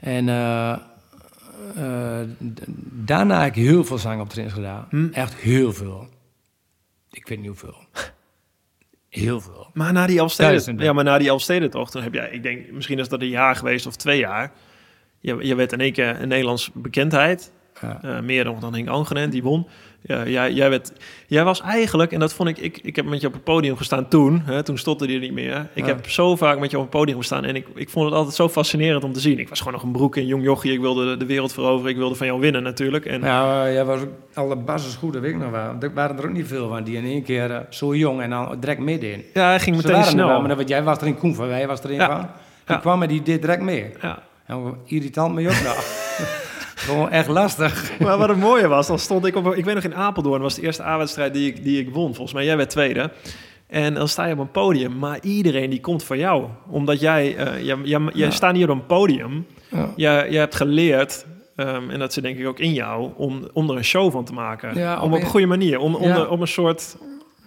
[0.00, 0.72] En eh,
[1.76, 2.26] eh,
[2.92, 4.86] daarna heb ik heel veel zangoptredens gedaan.
[4.90, 5.08] Hm.
[5.12, 6.08] Echt heel veel.
[7.10, 7.76] Ik weet niet hoeveel.
[9.08, 9.66] Heel veel.
[9.74, 12.98] Maar na die Elfsteden, ja, maar na die Elfstedentocht, toen heb jij, ik denk, misschien
[12.98, 14.52] is dat een jaar geweest of twee jaar.
[15.20, 17.52] Je, je werd in één keer een Nederlands bekendheid.
[17.82, 17.98] Ja.
[18.02, 19.66] Eh, meer dan, dan Henk die won.
[20.00, 20.92] Ja, jij, jij, werd,
[21.26, 23.76] jij was eigenlijk, en dat vond ik, ik, ik heb met je op het podium
[23.76, 25.66] gestaan toen, hè, toen stopte je niet meer.
[25.72, 25.88] Ik Ja.
[25.88, 28.34] heb zo vaak met je op het podium gestaan en ik, ik vond het altijd
[28.34, 29.38] zo fascinerend om te zien.
[29.38, 31.90] Ik was gewoon nog een broek en jong jochie, ik wilde de, de wereld veroveren,
[31.90, 33.04] ik wilde van jou winnen natuurlijk.
[33.06, 35.74] En, eh, jij was ook alle basis goed, dat weet ik nog wel.
[35.80, 38.30] Er waren er ook niet veel van die in één keer eh, zo jong en
[38.30, 40.40] dan direct midden ja, hij ging Ze meteen er wel, snel.
[40.56, 42.06] maar jij was er in Koen van, jij was er in Ja.
[42.06, 42.20] van.
[42.64, 42.80] Die Ja.
[42.80, 43.90] kwam en die deed direct mee.
[44.00, 44.22] Ja.
[44.46, 45.84] En irritant me ook nog.
[46.78, 47.98] Gewoon echt lastig.
[47.98, 49.54] Maar wat het mooie was, dan stond ik op...
[49.54, 52.14] Ik weet nog in Apeldoorn, was de eerste A-wedstrijd die ik, die ik won.
[52.14, 53.10] Volgens mij, jij werd tweede.
[53.66, 56.44] En dan sta je op een podium, maar iedereen die komt voor jou.
[56.70, 58.30] Omdat jij, eh jij, jij, jij Ja.
[58.30, 59.46] staat hier op een podium.
[59.70, 59.88] Ja.
[59.96, 61.26] Jij, jij hebt geleerd,
[61.56, 64.24] ehm, en dat zit denk ik ook in jou, om, om er een show van
[64.24, 64.74] te maken.
[64.74, 65.78] Ja, om op op een een- goede manier.
[65.78, 66.14] Om, om, Ja.
[66.14, 66.96] de- om een soort...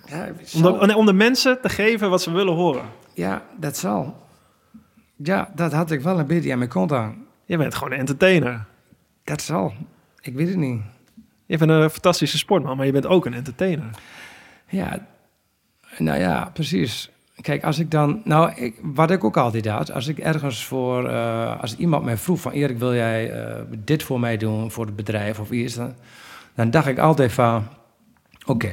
[0.06, 2.84] Ja, Om de, om de mensen te geven wat ze willen horen.
[3.14, 4.16] ja, dat zal.
[5.16, 7.26] Ja, dat had ik wel een beetje aan mijn kont aan.
[7.46, 8.66] Je bent gewoon een entertainer.
[9.24, 9.74] Dat zal.
[10.22, 10.82] Ik weet het niet.
[11.46, 13.90] Je bent een fantastische sportman, maar je bent ook een entertainer.
[14.68, 15.08] Ja,
[15.98, 17.12] nou ja, precies.
[17.42, 18.22] Kijk, als ik dan...
[18.24, 21.10] Nou, ik, wat ik ook altijd had, als ik ergens voor...
[21.10, 22.52] eh, als iemand mij vroeg van...
[22.52, 25.76] Erik, wil jij eh, dit voor mij doen, voor het bedrijf of iets?
[25.76, 25.96] Dan,
[26.56, 27.68] dan dacht ik altijd van...
[28.46, 28.72] Oké,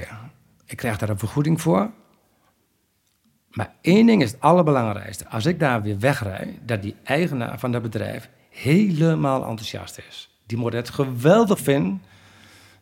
[0.66, 1.90] ik krijg daar een vergoeding voor.
[3.50, 5.28] Maar één ding is het allerbelangrijkste.
[5.28, 10.37] Als ik daar weer wegrij, dat die eigenaar van dat bedrijf helemaal enthousiast is.
[10.48, 12.02] Die moet het geweldig vinden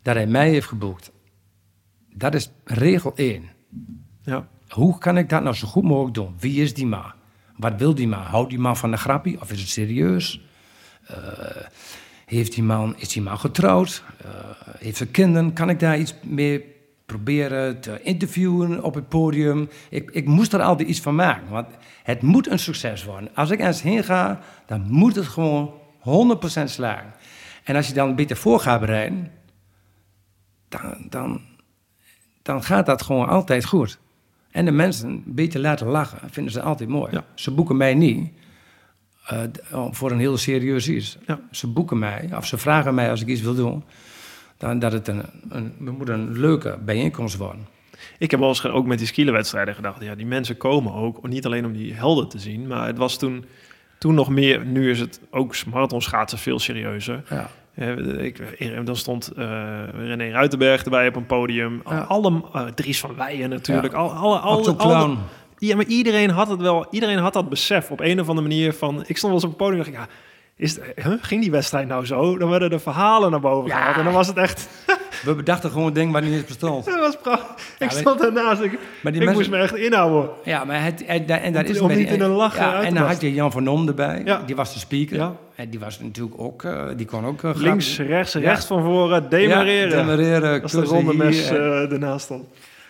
[0.02, 1.10] dat hij mij heeft geboekt.
[2.14, 3.48] Dat is regel één.
[4.22, 4.48] Ja.
[4.68, 6.34] Hoe kan ik dat nou zo goed mogelijk doen?
[6.38, 7.12] Wie is die man?
[7.56, 8.22] Wat wil die man?
[8.22, 10.40] Houdt die man van een grappie of is het serieus?
[11.06, 11.16] Eh,
[12.26, 14.02] heeft die man, is die man getrouwd?
[14.18, 14.30] Eh,
[14.78, 15.52] heeft ze kinderen?
[15.52, 16.74] Kan ik daar iets mee
[17.06, 19.68] proberen te interviewen op het podium?
[19.90, 21.66] Ik, ik moest er altijd iets van maken, want
[22.02, 23.30] het moet een succes worden.
[23.34, 27.12] Als ik ergens heen ga, dan moet het gewoon 100% slagen.
[27.66, 29.32] En als je dan een beetje voor gaat bereiden,
[30.68, 31.40] dan, dan,
[32.42, 33.98] dan gaat dat gewoon altijd goed.
[34.50, 37.12] En de mensen een beetje laten lachen, vinden ze altijd mooi.
[37.12, 37.24] Ja.
[37.34, 38.32] Ze boeken mij niet
[39.26, 39.42] eh,
[39.90, 41.18] voor een heel serieus iets.
[41.26, 41.40] Ja.
[41.50, 43.84] Ze boeken mij, of ze vragen mij als ik iets wil doen,
[44.56, 47.66] dan dat het een, een, moet een leuke bijeenkomst worden.
[48.18, 51.46] Ik heb wel eens ook met die skielerwedstrijden gedacht, ja, die mensen komen ook, niet
[51.46, 53.44] alleen om die helden te zien, maar het was toen,
[53.98, 57.22] toen nog meer, nu is het ook marathonschaatsen veel serieuzer.
[57.30, 57.48] Ja.
[57.74, 59.44] Eh, ik, ik- dan stond eh,
[59.94, 61.82] René Ruitenberg erbij op een podium.
[61.88, 61.98] Ja.
[62.00, 63.92] Alle, eh, Dries van Weijen natuurlijk.
[63.94, 65.16] Al, alle, alle,
[65.58, 66.86] ja, maar iedereen had het wel.
[66.90, 68.94] Iedereen had dat besef op een of andere manier van.
[69.06, 70.16] Ik stond wel eens op het podium en dacht ik, ja,
[70.64, 72.38] is, huh, ging die wedstrijd nou zo?
[72.38, 73.76] Dan werden de verhalen naar boven Ja.
[73.76, 74.68] gehaald en dan was het echt.
[75.24, 76.84] We bedachten gewoon dingen waar niet eens bestond.
[76.84, 77.66] Dat was prachtig.
[77.78, 78.60] Ik stond ernaast.
[78.62, 80.30] Ik, Maar die ik mensen- moest me echt inhouden.
[80.44, 82.82] Ja, maar het, en, en daar Om is niet met die- in een lachen ja,
[82.82, 84.22] En dan had je Jan van Om erbij.
[84.24, 84.42] Ja.
[84.46, 85.16] Die was de speaker.
[85.16, 85.32] Ja.
[85.54, 89.28] En die was natuurlijk ook, eh, die kon ook uh, Links, rechts, rechts van voren,
[89.30, 89.90] demareren.
[89.90, 92.44] Ja, demareren, Als de ronde mes eh ernaast stond.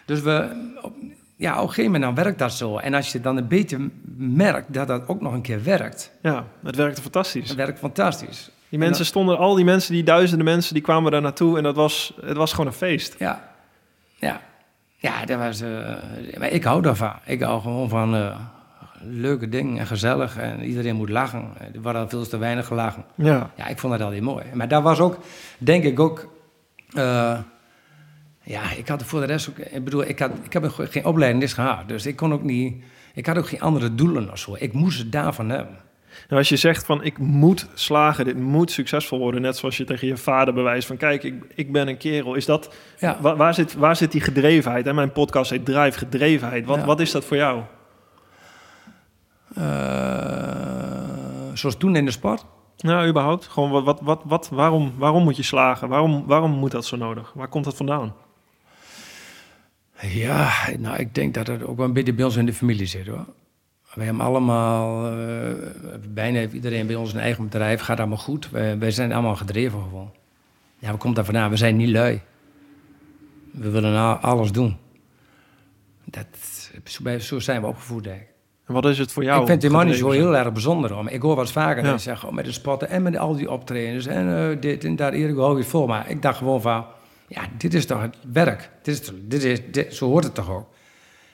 [0.04, 0.48] Dus we,
[0.82, 0.92] op,
[1.36, 2.76] ja, op een gegeven moment dan werkt dat zo.
[2.78, 6.44] En als je dan een beetje merkt dat dat ook nog een keer werkt, Ja,
[6.64, 7.48] het werkte fantastisch.
[7.48, 8.50] dan werkt fantastisch.
[8.68, 11.76] Die mensen stonden, al die mensen, die duizenden mensen, die kwamen daar naartoe en dat
[11.76, 13.14] was, het was gewoon een feest.
[13.18, 13.48] Ja,
[14.16, 14.40] ja.
[14.96, 17.12] Ja, dat was, eh, ik hou daarvan.
[17.24, 18.36] Ik hou gewoon van eh,
[19.00, 20.36] leuke dingen en gezellig.
[20.36, 21.52] En iedereen moet lachen.
[21.84, 23.04] Er al veel te weinig gelachen.
[23.14, 23.50] Ja.
[23.56, 24.44] Ja, ik vond dat altijd mooi.
[24.54, 25.18] Maar daar was ook,
[25.58, 26.28] denk ik ook...
[26.92, 27.38] eh,
[28.42, 29.58] ja, ik had voor de rest ook...
[29.58, 31.88] Ik bedoel, ik, had, ik heb geen opleiding gehad.
[31.88, 32.84] Dus ik kon ook niet...
[33.14, 34.56] Ik had ook geen andere doelen of zo.
[34.58, 35.76] Ik moest het daarvan hebben.
[36.28, 39.84] En als je zegt van ik moet slagen, dit moet succesvol worden, net zoals je
[39.84, 43.18] tegen je vader bewijst van kijk, ik, ik ben een kerel, is dat, Ja.
[43.20, 44.86] waar, zit, waar zit die gedrevenheid?
[44.86, 46.66] En mijn podcast heet Drive Gedrevenheid.
[46.66, 46.84] Wat, Ja.
[46.84, 47.60] wat is dat voor jou?
[49.54, 49.64] Eh,
[51.54, 52.44] zoals toen in de sport.
[52.76, 53.46] Nou, überhaupt.
[53.46, 55.88] Gewoon wat, wat, wat, wat, waarom, waarom moet je slagen?
[55.88, 57.32] Waarom, waarom moet dat zo nodig?
[57.34, 58.14] Waar komt dat vandaan?
[60.00, 62.86] Ja, nou, ik denk dat het ook wel een beetje bij ons in de familie
[62.86, 63.26] zit, hoor.
[63.97, 65.51] We hebben allemaal, eh,
[66.09, 68.51] bijna iedereen bij ons een eigen bedrijf, gaat allemaal goed.
[68.51, 70.11] Wij, wij zijn allemaal gedreven gewoon.
[70.78, 71.51] Ja, waar komt dat vandaan?
[71.51, 72.20] We zijn niet lui.
[73.51, 74.76] We willen alles doen.
[76.05, 76.26] Dat,
[77.22, 78.26] zo, zijn we opgevoed, ik.
[78.66, 79.40] En wat is het voor jou?
[79.40, 81.05] ik vind die man zo heel erg bijzonder.
[81.05, 81.99] Maar ik hoor wat vaker Ja.
[81.99, 85.12] zeggen, oh, met de sporten en met al die optredens en eh, dit en dat,
[85.12, 85.86] Erik, hou je vol.
[85.86, 86.84] Maar ik dacht gewoon van,
[87.28, 88.70] ja, dit is toch het werk.
[88.82, 90.68] Dit is, dit is, dit, zo hoort het toch ook.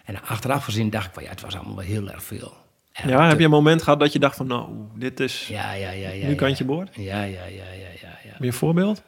[0.04, 2.52] En achteraf gezien dacht ik van, ja, het was allemaal wel heel erg veel.
[2.92, 5.72] En Ja, heb je een moment gehad dat je dacht van nou, dit is Ja,
[5.72, 6.26] ja, ja, ja.
[6.26, 6.88] nu kantje boord?
[6.94, 8.52] Ja, ja, ja, ja, ja, ja.
[8.52, 9.02] Voorbeeld?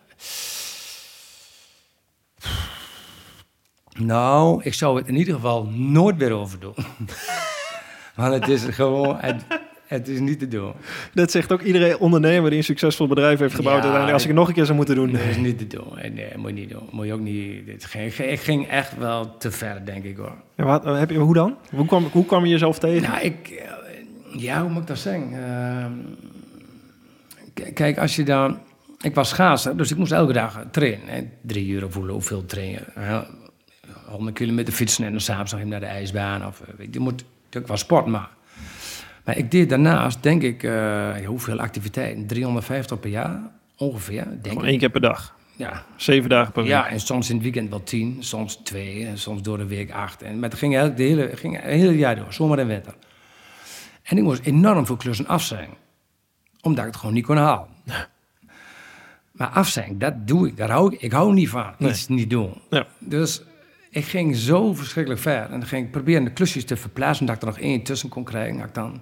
[3.99, 6.75] Nou, ik zou het in ieder geval nooit weer over doen.
[8.17, 9.45] Want het is gewoon, het,
[9.99, 10.73] het is niet te doen.
[11.15, 13.75] Dat zegt ook iedereen ondernemer die een succesvol bedrijf heeft gebouwd.
[13.77, 15.13] Ja, uiteindelijk, als ik het nog een keer zou moeten doen.
[15.13, 15.89] Dat is niet te doen.
[16.15, 16.89] Nee, moet je niet doen.
[16.91, 17.67] Moet je ook niet.
[17.67, 20.33] Dit ging, ik ging echt wel te ver, denk ik hoor.
[20.57, 21.57] Ja, wat, heb je, hoe dan?
[21.71, 23.11] Hoe kwam, hoe kwam je jezelf tegen?
[23.11, 23.49] Nou, ik.
[23.49, 25.33] eh, Ja, hoe moet ik dat zeggen?
[25.33, 25.93] Ehm,
[27.75, 28.59] kijk, als je dan.
[29.01, 31.01] Ik was schaatser, dus ik moest elke dag trainen.
[31.09, 31.21] Hè.
[31.43, 32.85] Drie uur hoe- hoeveel trainen.
[32.99, 33.21] Hè.
[34.07, 36.47] 100 kilometer fietsen en dan s'avonds nog even naar de ijsbaan.
[36.47, 38.37] Of, eh, weet je, je moet natuurlijk wel sport maken.
[39.25, 42.27] Maar ik deed daarnaast, denk ik, eh, hoeveel activiteiten?
[42.27, 43.41] 350 per jaar,
[43.77, 44.69] ongeveer, denk Gewoon ik.
[44.71, 45.35] één keer per dag.
[45.57, 46.71] Ja, Zeven dagen per week.
[46.73, 49.91] Ja, en soms in het weekend wel tien, soms twee, en soms door de week
[49.93, 50.23] acht.
[50.23, 52.95] En, maar het ging de hele, ging het hele jaar door, zomer en winter.
[54.03, 55.69] En ik moest enorm veel klussen af zijn,
[56.61, 57.69] omdat ik het gewoon niet kon halen.
[59.33, 61.91] Maar af zijn, dat doe ik, daar hou ik, ik hou niet van, Nee.
[61.91, 62.61] iets niet doen.
[62.71, 62.87] Ja.
[62.99, 63.43] Dus
[63.95, 65.43] ik ging zo verschrikkelijk ver.
[65.43, 68.09] En dan ging ik proberen de klusjes te verplaatsen, dat ik er nog één tussen
[68.09, 68.57] kon krijgen.
[68.59, 69.01] Dat ik dan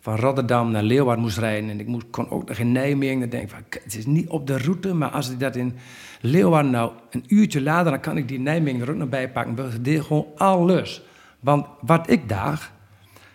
[0.00, 1.70] van Rotterdam naar Leeuwarden moest rijden.
[1.70, 3.20] En ik moest, kon ook nog in Nijmegen.
[3.20, 5.76] Dan denk ik van, het is niet op de route, maar als ik dat in
[6.20, 9.54] Leeuwarden nou een uurtje later, dan kan ik die Nijmegen er ook nog bij pakken.
[9.54, 11.02] We deden gewoon alles.
[11.40, 12.72] Want wat ik dacht,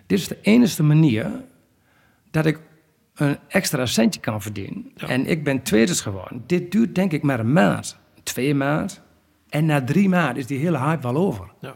[0.05, 1.31] dit is de enige manier
[2.31, 2.59] dat ik
[3.15, 4.91] een extra centje kan verdienen.
[4.95, 6.43] En ik ben tweeders geworden.
[6.45, 7.97] Dit duurt denk ik maar een maand.
[8.23, 9.01] Twee maand.
[9.49, 11.51] En na drie maanden is die hele hype wel over.
[11.61, 11.75] Ja.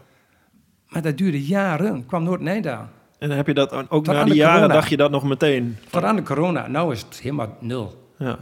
[0.90, 2.06] Maar dat duurde jaren.
[2.06, 2.90] kwam nooit een eind aan.
[3.20, 4.74] En dan heb je dat ook Tot na die jaren corona.
[4.74, 5.78] dacht je dat nog meteen.
[5.90, 6.68] Tot aan de corona.
[6.68, 8.12] Nou is het helemaal nul.
[8.18, 8.38] Ja.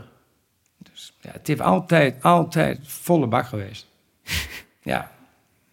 [1.21, 3.87] Ja, het heeft altijd, altijd volle bak geweest.
[4.81, 5.11] ja.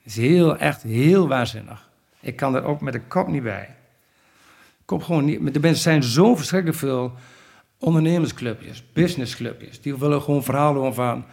[0.03, 1.89] Het is heel, echt heel waanzinnig.
[2.21, 3.77] Ik kan er ook met de kop niet bij.
[4.79, 5.65] Ik kom gewoon niet...
[5.65, 7.13] Er zijn zo verschrikkelijk veel
[7.79, 9.81] ondernemersclubjes, businessclubjes.
[9.81, 11.25] Die willen gewoon verhalen van...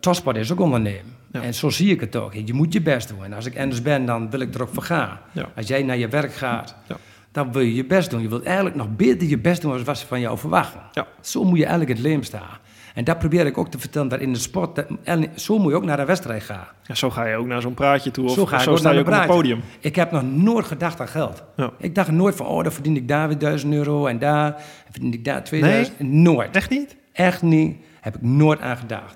[0.00, 1.14] topsport is ook ondernemen.
[1.32, 1.42] Ja.
[1.42, 2.34] En zo zie ik het ook.
[2.34, 3.24] Je moet je best doen.
[3.24, 5.18] En als ik anders ben, dan wil ik er ook voor gaan.
[5.32, 5.48] Ja.
[5.56, 6.96] Als jij naar je werk gaat, Ja.
[7.32, 8.22] dan wil je je best doen.
[8.22, 10.80] Je wilt eigenlijk nog beter je best doen dan wat ze van jou verwachten.
[11.20, 12.58] Zo moet je eigenlijk het leven staan.
[12.94, 15.70] En dat probeer ik ook te vertellen, dat in de sport, dat- en zo moet
[15.70, 16.66] je ook naar de wedstrijd gaan.
[16.82, 18.24] Ja, zo ga je ook naar zo'n praatje toe.
[18.24, 19.60] Of zo ga zo ook sta naar je op het podium.
[19.80, 21.42] Ik heb nog nooit gedacht aan geld.
[21.56, 21.70] Ja.
[21.78, 24.92] Ik dacht nooit van, oh, dan verdien ik daar weer 1000 euro en daar en
[24.92, 26.00] verdien ik daar 2000.
[26.00, 26.56] Nooit.
[26.56, 26.96] Echt niet?
[27.12, 27.76] Echt niet.
[28.06, 29.14] Heb ik nooit aan gedacht.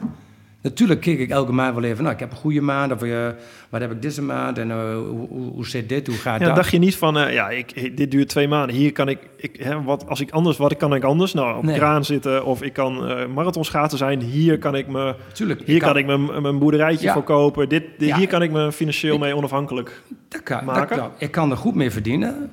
[0.62, 3.28] Natuurlijk keek ik elke maand wel even, nou, ik heb een goede maand, of uh,
[3.68, 4.94] wat heb ik deze maand, en uh,
[5.28, 6.56] hoe, zit dit, hoe gaat ja, dat?
[6.56, 9.56] dacht je niet van, uh, ja, ik, dit duurt twee maanden, hier kan ik, ik
[9.62, 11.32] hè, wat, als ik anders, wat kan ik anders?
[11.34, 11.76] Nou, op Nee.
[11.76, 12.94] kraan zitten, of ik kan
[13.32, 17.12] marathonschaten zijn, hier kan ik me, Tuurlijk, hier kan, ik mijn, mijn boerderijtje Ja.
[17.12, 18.16] voor kopen, dit, dit- Ja.
[18.16, 20.02] hier kan ik me financieel Ik- mee onafhankelijk.
[20.28, 20.96] Dat kan, dat maken.
[20.96, 21.10] kan.
[21.18, 22.50] Ik kan er goed mee verdienen.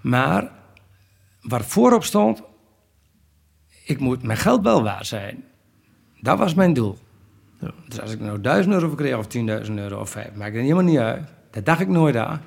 [0.00, 0.50] Maar
[1.40, 2.42] wat voorop stond,
[3.84, 5.44] ik moet mijn geld wel waard zijn.
[6.20, 6.98] Dat was mijn doel.
[7.60, 7.70] Ja.
[7.88, 9.26] Dus als ik nou 1000 euro kreeg of
[9.66, 11.28] 10.000 euro of 5, maakt het helemaal niet uit.
[11.50, 12.40] Dat dacht ik nooit aan.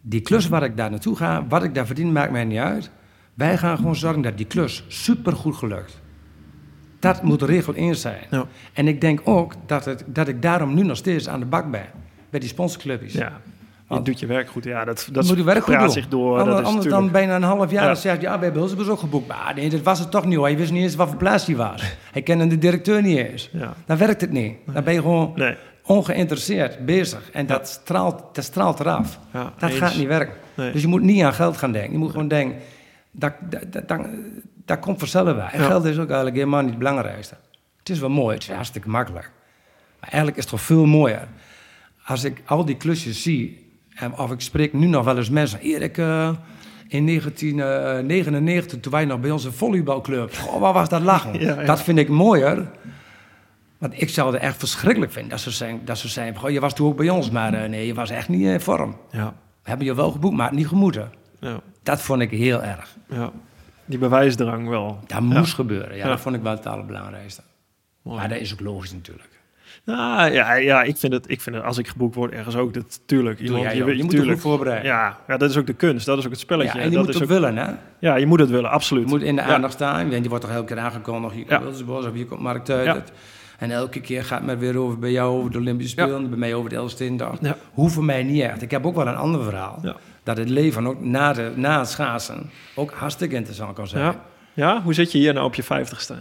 [0.00, 2.90] Die klus waar ik daar naartoe ga, wat ik daar verdien, maakt mij niet uit.
[3.34, 6.00] Wij gaan gewoon zorgen dat die klus supergoed gelukt.
[6.98, 8.26] Dat moet de regel 1 zijn.
[8.30, 8.46] Ja.
[8.72, 11.70] En ik denk ook dat, het, dat ik daarom nu nog steeds aan de bak
[11.70, 11.86] ben.
[12.30, 13.12] Bij die sponsorclubjes.
[13.12, 13.40] Ja,
[13.88, 14.64] je doet je werk goed.
[14.64, 15.90] Ja, dat, Dat moet je werk goed doen.
[15.90, 16.38] zich door.
[16.38, 17.86] Anders, dat is anders dan bijna een half jaar Ja.
[17.86, 19.26] dan zeg je, ja, we hebben Hulsebus ook geboekt.
[19.28, 20.50] Maar nee, dat was het toch niet hoor.
[20.50, 21.82] Je wist niet eens wat voor plaats die was.
[22.12, 23.50] Hij kende de directeur niet eens.
[23.52, 23.74] Ja.
[23.86, 24.56] Dan werkt het niet.
[24.72, 27.30] Dan ben je gewoon Nee, ongeïnteresseerd bezig.
[27.32, 29.18] En dat, straalt, dat straalt eraf.
[29.32, 29.78] ja, Dat eens.
[29.78, 30.34] gaat niet werken.
[30.54, 30.72] Nee.
[30.72, 31.92] Dus je moet niet aan geld gaan denken.
[31.92, 32.58] Je moet gewoon denken,
[33.10, 34.00] dat, dat, dat, dat,
[34.64, 35.26] dat komt vanzelf.
[35.28, 35.66] En Ja.
[35.66, 37.34] geld is ook eigenlijk helemaal niet het belangrijkste.
[37.78, 39.30] Het is wel mooi, het is hartstikke makkelijk.
[40.00, 41.28] Maar eigenlijk is het toch veel mooier.
[42.06, 43.63] Als ik al die klusjes zie,
[43.94, 45.60] en of ik spreek nu nog wel eens mensen.
[45.60, 46.30] Erik, eh,
[46.88, 50.34] in 1999, toen wij nog bij onze volleybalclub.
[50.36, 51.32] Goh, wat was dat lachen?
[51.40, 51.66] Ja, ja.
[51.66, 52.70] Dat vind ik mooier.
[53.78, 55.30] Want ik zou het echt verschrikkelijk vinden.
[55.30, 57.68] Dat ze zijn, dat ze zijn goh, je was toen ook bij ons, maar eh,
[57.68, 58.96] nee, je was echt niet in vorm.
[59.10, 61.12] Ja, We hebben je wel geboekt, maar niet gemoeten.
[61.40, 62.96] ja, Dat vond ik heel erg.
[63.08, 63.30] ja.
[63.86, 64.98] Die bewijsdrang wel.
[65.06, 65.96] Dat moest gebeuren.
[65.96, 66.08] Ja, Ja.
[66.08, 67.42] dat vond ik wel het allerbelangrijkste.
[68.02, 68.18] Mooi.
[68.18, 69.33] Maar dat is ook logisch natuurlijk.
[69.84, 72.74] Nou, ja, ja ik, vind het, ik vind het, als ik geboekt word, ergens ook,
[72.74, 73.38] dat, tuurlijk.
[73.40, 74.32] Jij je, je moet tuurlijk.
[74.32, 74.86] goed voorbereiden.
[74.90, 76.78] Ja, ja, dat is ook de kunst, dat is ook het Ja, spelletje.
[76.78, 77.72] en je dat moet is het ook, willen, hè?
[77.98, 79.04] ja, je moet het willen, absoluut.
[79.04, 79.48] Je moet in de Ja.
[79.54, 80.08] aandacht staan.
[80.08, 81.34] Die wordt toch elke keer aangekondigd.
[81.34, 81.46] Je Ja.
[81.46, 82.84] komt Wildersbos of je komt Markt uit.
[82.84, 83.02] Ja.
[83.58, 86.06] En elke keer gaat maar weer over bij jou over de Olympische Ja.
[86.06, 86.28] Spelen.
[86.28, 87.36] Bij mij over de Elfstedendag.
[87.40, 87.56] Ja.
[87.72, 88.62] Hoeft voor mij niet echt.
[88.62, 89.78] Ik heb ook wel een ander verhaal.
[89.82, 89.96] Ja.
[90.22, 94.04] Dat het leven ook na, de, na het schaatsen ook hartstikke interessant kan zijn.
[94.04, 94.14] Ja.
[94.52, 96.14] ja, hoe zit je hier nou op je vijftigste?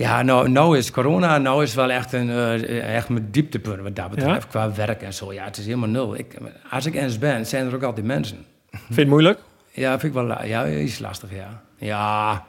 [0.00, 3.96] Ja, nou, nou is corona, nou is wel echt, een, eh, echt mijn dieptepunt wat
[3.96, 4.48] dat betreft, Ja?
[4.48, 5.32] qua werk en zo.
[5.32, 6.18] Ja, het is helemaal nul.
[6.18, 6.36] Ik,
[6.70, 8.44] als ik eens ben, zijn er ook altijd mensen.
[8.70, 9.38] Vind je het moeilijk?
[9.70, 11.62] Ja, vind ik wel, ja, is lastig, ja.
[11.76, 12.44] Ja,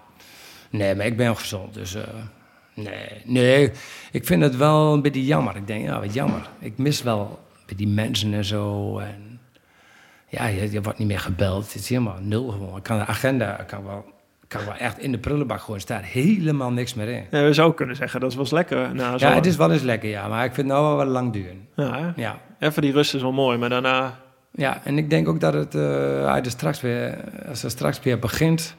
[0.70, 2.04] nee, maar ik ben gezond, dus eh,
[2.74, 3.22] nee.
[3.26, 3.72] Nee,
[4.12, 5.56] ik vind het wel een beetje jammer.
[5.56, 6.49] Ik denk, ja, wat jammer.
[6.60, 7.39] Ik mis wel
[7.76, 9.39] die mensen en zo en...
[10.28, 11.66] Ja, je, je wordt niet meer gebeld.
[11.66, 12.78] Het is helemaal nul gewoon.
[12.78, 14.06] Ik kan de agenda, ik kan wel,
[14.52, 15.76] kan wel echt in de prullenbak gooien.
[15.76, 17.26] Er staat helemaal niks meer in.
[17.32, 18.95] Ja, we zouden kunnen zeggen, dat was lekker.
[18.95, 20.28] Na zo Ja, het is wel eens lekker, ja.
[20.28, 21.68] Maar ik vind het nou wel wat lang duren.
[21.76, 22.14] Ja?
[22.16, 22.39] Ja.
[22.60, 24.20] even die rust is wel mooi, maar daarna...
[24.52, 27.99] Ja, en ik denk ook dat het, eh, als, er straks weer, als het straks
[27.99, 28.76] weer begint...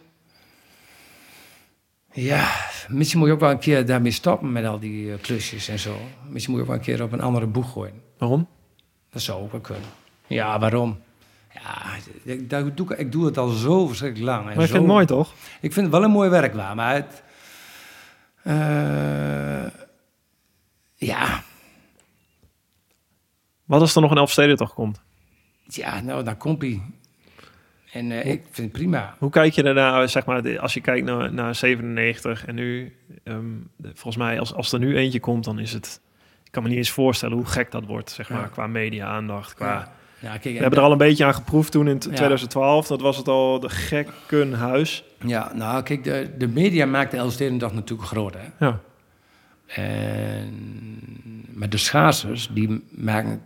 [2.13, 2.49] Ja,
[2.89, 5.79] misschien moet je ook wel een keer daarmee stoppen met al die eh, klusjes en
[5.79, 5.97] zo.
[6.29, 8.03] Misschien moet je ook wel een keer op een andere boeg gooien.
[8.19, 8.49] Waarom?
[9.11, 9.89] Dat zou ook wel kunnen.
[10.27, 10.99] Ja, waarom?
[11.55, 14.41] Ja, ik, dat doe, ik- ik doe het al zo verschrikkelijk lang.
[14.41, 15.33] En Maar ik zo, vind het mooi, toch?
[15.61, 17.23] Ik vind het wel een mooi werk waar, maar het...
[18.43, 19.67] eh,
[20.95, 21.43] ja,
[23.65, 25.01] Wat als er nog een Elfstedentocht komt?
[25.65, 26.83] ja, nou, dan komt hij.
[27.93, 29.15] En eh, ik vind het prima.
[29.19, 33.45] Hoe kijk je daarna, zeg maar, als je kijkt naar, naar 97 en nu, ehm,
[33.83, 36.01] volgens mij, als, als er nu eentje komt, dan is het,
[36.45, 38.47] ik kan me niet eens voorstellen hoe gek dat wordt, zeg maar, Ja.
[38.47, 39.55] qua media-aandacht.
[39.55, 39.93] Qua, Ja.
[40.23, 42.11] Ja, kijk, We en- hebben er al een beetje aan geproefd toen in t- Ja.
[42.11, 45.05] 2012, dat was het al, de gekkenhuis.
[45.27, 48.67] ja, nou, kijk, de, de media maakt de Elfstedendag natuurlijk groot, hè.
[48.67, 48.81] Ja,
[49.67, 50.55] En,
[51.55, 53.43] maar de schaatsers, die maken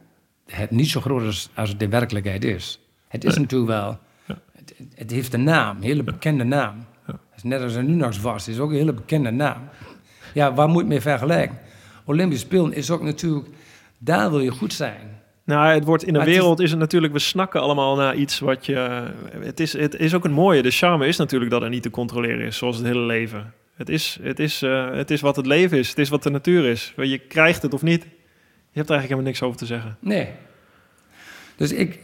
[0.47, 2.81] het niet zo groot als, als het in werkelijkheid is.
[3.09, 3.41] Het is Nee.
[3.43, 3.99] natuurlijk wel...
[4.25, 4.39] Ja.
[4.57, 6.75] Het, het heeft een naam, een hele bekende naam.
[7.07, 7.13] Ja.
[7.13, 9.63] Het is net als een Unox was, is ook een hele bekende naam.
[10.35, 11.59] Ja, waar moet je mee vergelijken?
[12.05, 13.49] Olympisch Spelen is ook natuurlijk...
[13.99, 15.16] Daar wil je goed zijn.
[15.47, 17.97] Nou, het wordt in de Maar het is- wereld is het natuurlijk, we snakken allemaal
[17.97, 19.03] naar iets wat je.
[19.41, 20.63] Het is, het is ook een mooie.
[20.63, 23.53] De charme is natuurlijk dat er niet te controleren is, zoals het hele leven.
[23.77, 25.89] Het is, het is, eh, het is wat het leven is.
[25.89, 26.93] Het is wat de natuur is.
[26.97, 28.03] Je krijgt het of niet.
[28.03, 29.97] Je hebt er eigenlijk helemaal niks over te zeggen.
[30.01, 30.29] Nee.
[31.57, 31.99] Dus ik,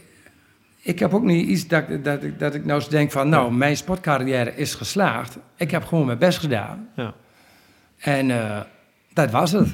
[0.81, 3.29] ik heb ook niet iets dat, ik- dat, ik, dat ik nou eens denk van...
[3.29, 5.37] Nou, mijn sportcarrière is geslaagd.
[5.57, 6.89] Ik heb gewoon mijn best gedaan.
[6.95, 7.13] Ja.
[7.97, 8.59] En eh,
[9.13, 9.67] dat was het.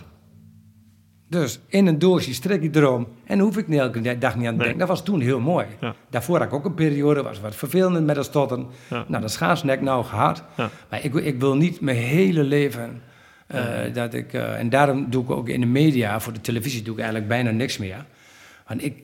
[1.29, 3.07] Dus in een doosje strik ik erom.
[3.25, 4.79] En hoef ik niet elke dag niet aan te denken.
[4.79, 5.65] Dat was toen heel mooi.
[5.81, 5.95] Ja.
[6.09, 8.67] Daarvoor had ik ook een periode, was wat vervelend met dat stotten.
[8.89, 9.05] Ja.
[9.07, 10.43] Nou, dat ik nou gehad.
[10.57, 10.69] Ja.
[10.89, 13.01] Maar ik, wil- ik wil niet mijn hele leven...
[13.47, 16.81] eh, dat ik, eh, en daarom doe ik ook in de media, voor de televisie
[16.81, 18.05] doe ik eigenlijk bijna niks meer.
[18.67, 18.97] Want ik,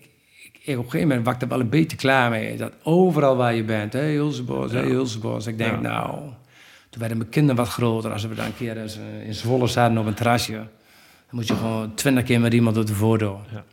[0.43, 2.57] ik, ik- op een gegeven moment was ik er wel een beetje klaar mee.
[2.57, 4.79] Dat overal waar je bent, hé Hulsebos, hé.
[4.81, 5.47] Hulsebos.
[5.47, 6.09] Ik denk, nou,
[6.89, 8.11] toen werden mijn kinderen wat groter.
[8.11, 10.61] Als we dan een keer eh, in Zwolle zaten op een terrasje.
[11.27, 13.41] Dan moet je gewoon twintig keer met iemand op de voordeel.
[13.51, 13.63] Ja.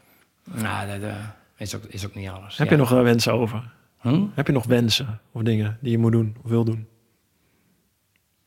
[0.62, 1.16] Nou, dat eh,
[1.56, 2.56] is, ook, is ook niet alles.
[2.58, 2.72] Heb Ja.
[2.72, 3.72] je nog eh, wensen over?
[3.98, 4.24] Hm?
[4.34, 6.86] Heb je nog wensen of dingen die je moet doen of wil doen?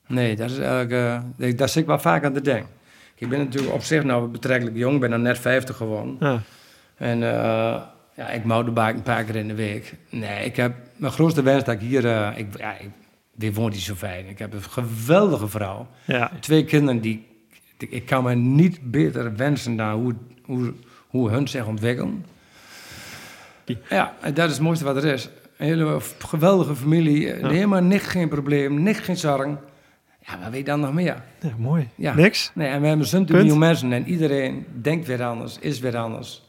[0.08, 0.92] Nee, dat is eigenlijk,
[1.38, 2.70] eh, daar zit ik wel vaak aan te denken.
[3.16, 6.18] Ik ben natuurlijk op zich nou betrekkelijk jong, ben dan net 50 geworden.
[6.20, 6.42] Ja.
[6.96, 7.20] En
[8.16, 9.96] ja, ik mountainbike een paar keer in de week.
[10.10, 12.06] Nee, ik heb mijn grootste wens dat ik hier...
[12.38, 12.90] ik, ja, ik,
[13.36, 14.26] dit woont niet zo fijn.
[14.28, 15.88] Ik heb een geweldige vrouw.
[16.06, 16.32] Ja.
[16.40, 17.28] Twee kinderen die...
[17.78, 20.74] Ik, kan me niet beter wensen dan hoe, hoe,
[21.08, 22.26] hoe hun zich ontwikkelen.
[23.90, 25.30] Ja, dat is het mooiste wat er is.
[25.58, 27.34] Een hele geweldige familie.
[27.34, 29.60] Helemaal niks, geen probleem, niks, geen zorgen.
[30.28, 31.24] Ja, wat weet je dan nog meer?
[31.42, 31.90] ja, mooi.
[31.96, 32.14] Ja.
[32.14, 32.52] Niks?
[32.54, 36.44] Nee, en we hebben zo'n miljoen mensen en iedereen denkt weer anders, is weer anders.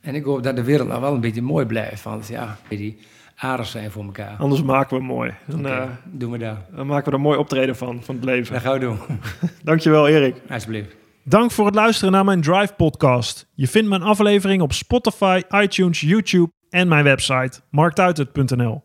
[0.00, 2.02] En ik hoop dat de wereld nou wel een beetje mooi blijft.
[2.02, 2.98] Want ja, die
[3.38, 4.36] aardig zijn voor elkaar.
[4.38, 5.34] Anders maken we het mooi.
[5.46, 6.56] Dan, eh, doen we dat.
[6.76, 8.52] dan maken we er een mooi optreden van, van het leven.
[8.52, 8.98] Dat gaan we doen.
[9.62, 10.36] Dankjewel Erik.
[10.50, 10.96] Alsjeblieft.
[11.24, 13.48] Dank voor het luisteren naar mijn Drive podcast.
[13.54, 18.84] Je vindt mijn aflevering op Spotify, iTunes, YouTube en mijn website marktuitert.nl.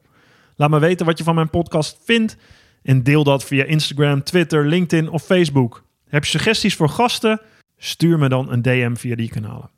[0.56, 2.38] Laat me weten wat je van mijn podcast vindt
[2.84, 5.84] en deel dat via Instagram, Twitter, LinkedIn of Facebook.
[6.08, 7.42] Heb je suggesties voor gasten?
[7.78, 9.70] Stuur me dan een DM via die kanalen.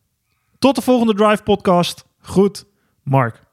[0.60, 2.06] Tot de volgende Drive podcast.
[2.20, 2.66] Goed,
[3.04, 3.45] Mark.